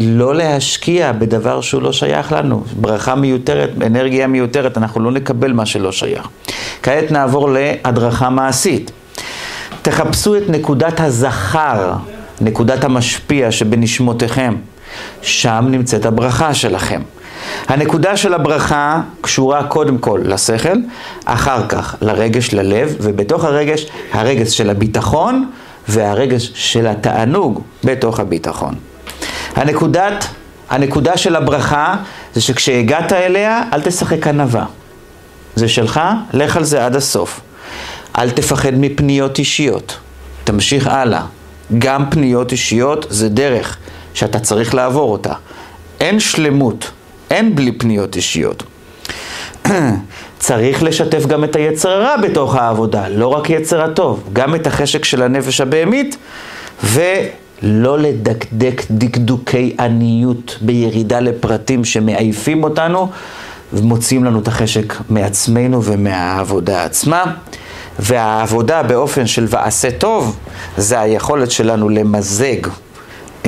[0.00, 2.62] לא להשקיע בדבר שהוא לא שייך לנו.
[2.80, 6.28] ברכה מיותרת, אנרגיה מיותרת, אנחנו לא נקבל מה שלא שייך.
[6.82, 8.90] כעת נעבור להדרכה מעשית.
[9.82, 11.92] תחפשו את נקודת הזכר,
[12.40, 14.54] נקודת המשפיע שבנשמותיכם.
[15.22, 17.02] שם נמצאת הברכה שלכם.
[17.68, 20.78] הנקודה של הברכה קשורה קודם כל לשכל,
[21.24, 25.50] אחר כך לרגש, ללב, ובתוך הרגש, הרגש של הביטחון
[25.88, 28.74] והרגש של התענוג בתוך הביטחון.
[29.56, 30.26] הנקודת,
[30.70, 31.96] הנקודה של הברכה
[32.34, 34.64] זה שכשהגעת אליה, אל תשחק ענווה.
[35.56, 36.00] זה שלך,
[36.32, 37.40] לך על זה עד הסוף.
[38.18, 39.96] אל תפחד מפניות אישיות.
[40.44, 41.22] תמשיך הלאה.
[41.78, 43.76] גם פניות אישיות זה דרך
[44.14, 45.32] שאתה צריך לעבור אותה.
[46.00, 46.90] אין שלמות,
[47.30, 48.62] אין בלי פניות אישיות.
[50.38, 55.04] צריך לשתף גם את היצר הרע בתוך העבודה, לא רק יצר הטוב, גם את החשק
[55.04, 56.16] של הנפש הבהמית,
[56.84, 63.10] ולא לדקדק דקדוקי עניות בירידה לפרטים שמעייפים אותנו
[63.72, 67.24] ומוציאים לנו את החשק מעצמנו ומהעבודה עצמה.
[67.98, 70.38] והעבודה באופן של ועשה טוב,
[70.76, 72.66] זה היכולת שלנו למזג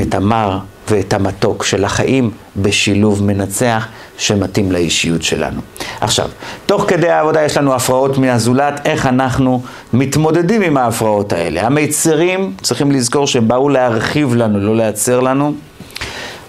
[0.03, 0.59] את המר
[0.91, 3.89] ואת המתוק של החיים בשילוב מנצח
[4.19, 5.61] שמתאים לאישיות שלנו.
[6.01, 6.29] עכשיו,
[6.67, 11.67] תוך כדי העבודה יש לנו הפרעות מהזולת, איך אנחנו מתמודדים עם ההפרעות האלה.
[11.67, 15.55] המיצרים צריכים לזכור שהם באו להרחיב לנו, לא להצר לנו.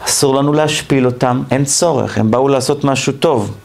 [0.05, 3.55] אסור לנו להשפיל אותם, אין צורך, הם באו לעשות משהו טוב.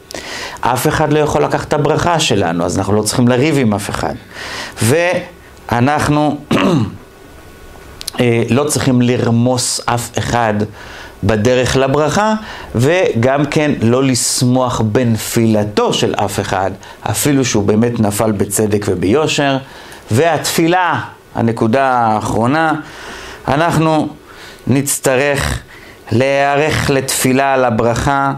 [0.60, 3.90] אף אחד לא יכול לקחת את הברכה שלנו, אז אנחנו לא צריכים לריב עם אף
[3.90, 4.14] אחד.
[4.82, 6.36] ואנחנו
[8.50, 10.54] לא צריכים לרמוס אף אחד
[11.24, 12.34] בדרך לברכה,
[12.74, 16.70] וגם כן לא לשמוח בנפילתו של אף אחד,
[17.02, 19.56] אפילו שהוא באמת נפל בצדק וביושר.
[20.10, 21.00] והתפילה,
[21.34, 22.74] הנקודה האחרונה,
[23.48, 24.08] אנחנו
[24.66, 25.60] נצטרך
[26.12, 28.32] להיערך לתפילה על הברכה.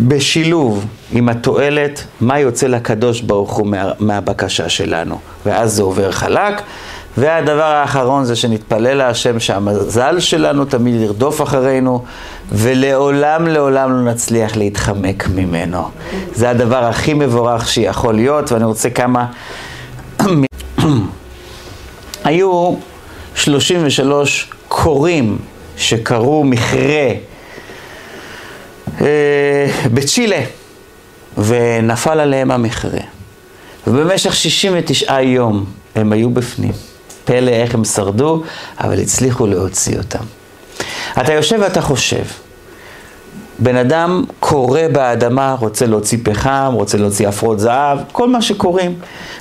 [0.00, 5.18] בשילוב עם התועלת, מה יוצא לקדוש ברוך הוא מה, מהבקשה שלנו.
[5.46, 6.62] ואז זה עובר חלק.
[7.20, 12.04] והדבר האחרון זה שנתפלל להשם שהמזל שלנו תמיד ירדוף אחרינו,
[12.52, 15.88] ולעולם לעולם לא נצליח להתחמק ממנו.
[16.34, 19.26] זה הדבר הכי מבורך שיכול להיות, ואני רוצה כמה...
[22.24, 22.74] היו
[23.34, 25.38] 33 קוראים
[25.76, 27.08] שקראו מכרה
[29.00, 30.40] אה, בצ'ילה,
[31.38, 33.00] ונפל עליהם המכרה.
[33.86, 35.64] ובמשך 69 יום
[35.94, 36.89] הם היו בפנים.
[37.30, 38.42] פלא איך הם שרדו,
[38.80, 40.24] אבל הצליחו להוציא אותם.
[41.20, 42.22] אתה יושב ואתה חושב,
[43.58, 48.94] בן אדם קורא באדמה, רוצה להוציא פחם, רוצה להוציא עפרות זהב, כל מה שקוראים.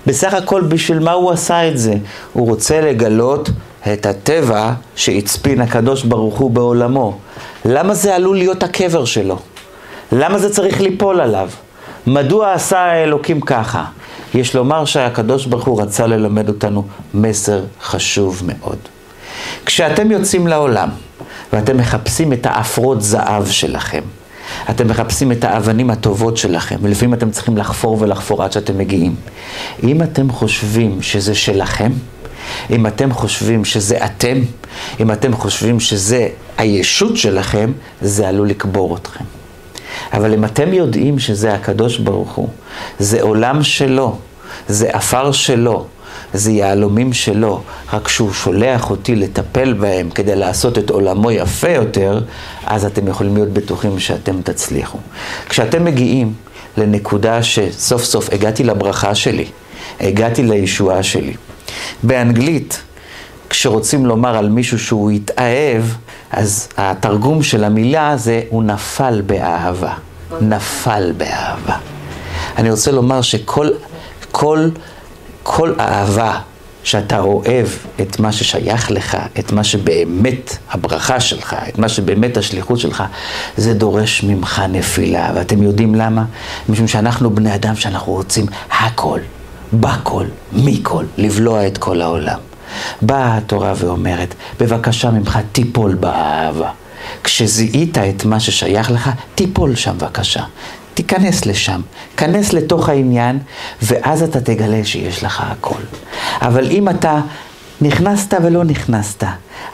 [0.07, 1.93] בסך הכל בשביל מה הוא עשה את זה?
[2.33, 3.49] הוא רוצה לגלות
[3.93, 7.17] את הטבע שהצפין הקדוש ברוך הוא בעולמו.
[7.65, 9.39] למה זה עלול להיות הקבר שלו?
[10.11, 11.49] למה זה צריך ליפול עליו?
[12.07, 13.83] מדוע עשה האלוקים ככה?
[14.33, 18.77] יש לומר שהקדוש ברוך הוא רצה ללמד אותנו מסר חשוב מאוד.
[19.65, 20.89] כשאתם יוצאים לעולם
[21.53, 24.01] ואתם מחפשים את האפרות זהב שלכם,
[24.69, 29.15] אתם מחפשים את האבנים הטובות שלכם, ולפעמים אתם צריכים לחפור ולחפור עד שאתם מגיעים.
[29.83, 31.91] אם אתם חושבים שזה שלכם,
[32.69, 34.37] אם אתם חושבים שזה אתם,
[34.99, 36.27] אם אתם חושבים שזה
[36.57, 37.71] הישות שלכם,
[38.01, 39.38] זה עלול לקבור אתכם.
[40.13, 42.49] אבל אם אתם יודעים שזה הקדוש ברוך הוא,
[42.99, 44.17] זה עולם שלו,
[44.67, 45.85] זה עפר שלו,
[46.33, 47.61] זה יהלומים שלו,
[47.93, 52.21] רק כשהוא שולח אותי לטפל בהם כדי לעשות את עולמו יפה יותר,
[52.65, 54.97] אז אתם יכולים להיות בטוחים שאתם תצליחו.
[55.49, 56.33] כשאתם מגיעים
[56.77, 59.45] לנקודה שסוף סוף הגעתי לברכה שלי,
[59.99, 61.33] הגעתי לישועה שלי.
[62.03, 62.81] באנגלית,
[63.49, 65.83] כשרוצים לומר על מישהו שהוא התאהב,
[66.31, 69.93] אז התרגום של המילה זה הוא נפל באהבה.
[70.41, 71.77] נפל באהבה.
[72.57, 73.69] אני רוצה לומר שכל
[74.31, 74.69] כל,
[75.43, 76.39] כל אהבה
[76.83, 77.67] שאתה אוהב
[78.01, 83.03] את מה ששייך לך, את מה שבאמת הברכה שלך, את מה שבאמת השליחות שלך,
[83.57, 85.31] זה דורש ממך נפילה.
[85.35, 86.25] ואתם יודעים למה?
[86.69, 89.19] משום שאנחנו בני אדם שאנחנו רוצים הכל,
[89.73, 92.39] בכל, מכל, לבלוע את כל העולם.
[93.01, 96.69] באה התורה ואומרת, בבקשה ממך תיפול באהבה.
[97.23, 100.43] כשזיהית את מה ששייך לך, תיפול שם בבקשה.
[100.93, 101.81] תיכנס לשם,
[102.17, 103.39] כנס לתוך העניין,
[103.81, 105.81] ואז אתה תגלה שיש לך הכל.
[106.41, 107.19] אבל אם אתה
[107.81, 109.23] נכנסת ולא נכנסת,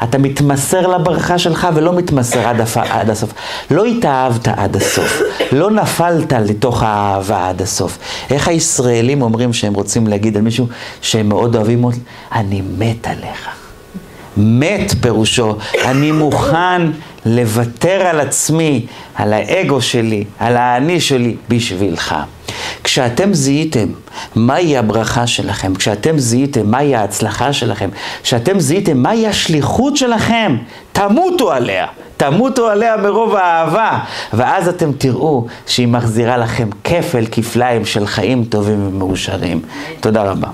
[0.04, 2.62] אתה מתמסר לברכה שלך ולא מתמסר עד.
[2.90, 3.34] עד הסוף.
[3.72, 7.98] לא התאהבת עד הסוף, לא נפלת לתוך האהבה עד הסוף.
[8.30, 10.68] איך הישראלים אומרים שהם רוצים להגיד על מישהו
[11.02, 11.98] שהם מאוד אוהבים אותו?
[12.32, 13.50] אני מת עליך.
[14.38, 16.82] מת פירושו, אני מוכן
[17.26, 22.16] לוותר על עצמי, על האגו שלי, על האני שלי, בשבילך.
[22.84, 23.88] כשאתם זיהיתם
[24.36, 27.90] מהי הברכה שלכם, כשאתם זיהיתם מהי ההצלחה שלכם,
[28.24, 30.58] כשאתם זיהיתם מהי השליחות שלכם,
[30.92, 31.88] תמותו עליה.
[32.18, 34.00] תמותו עליה מרוב האהבה,
[34.34, 39.62] ואז אתם תראו שהיא מחזירה לכם כפל כפליים של חיים טובים ומאושרים.
[40.00, 40.48] תודה רבה.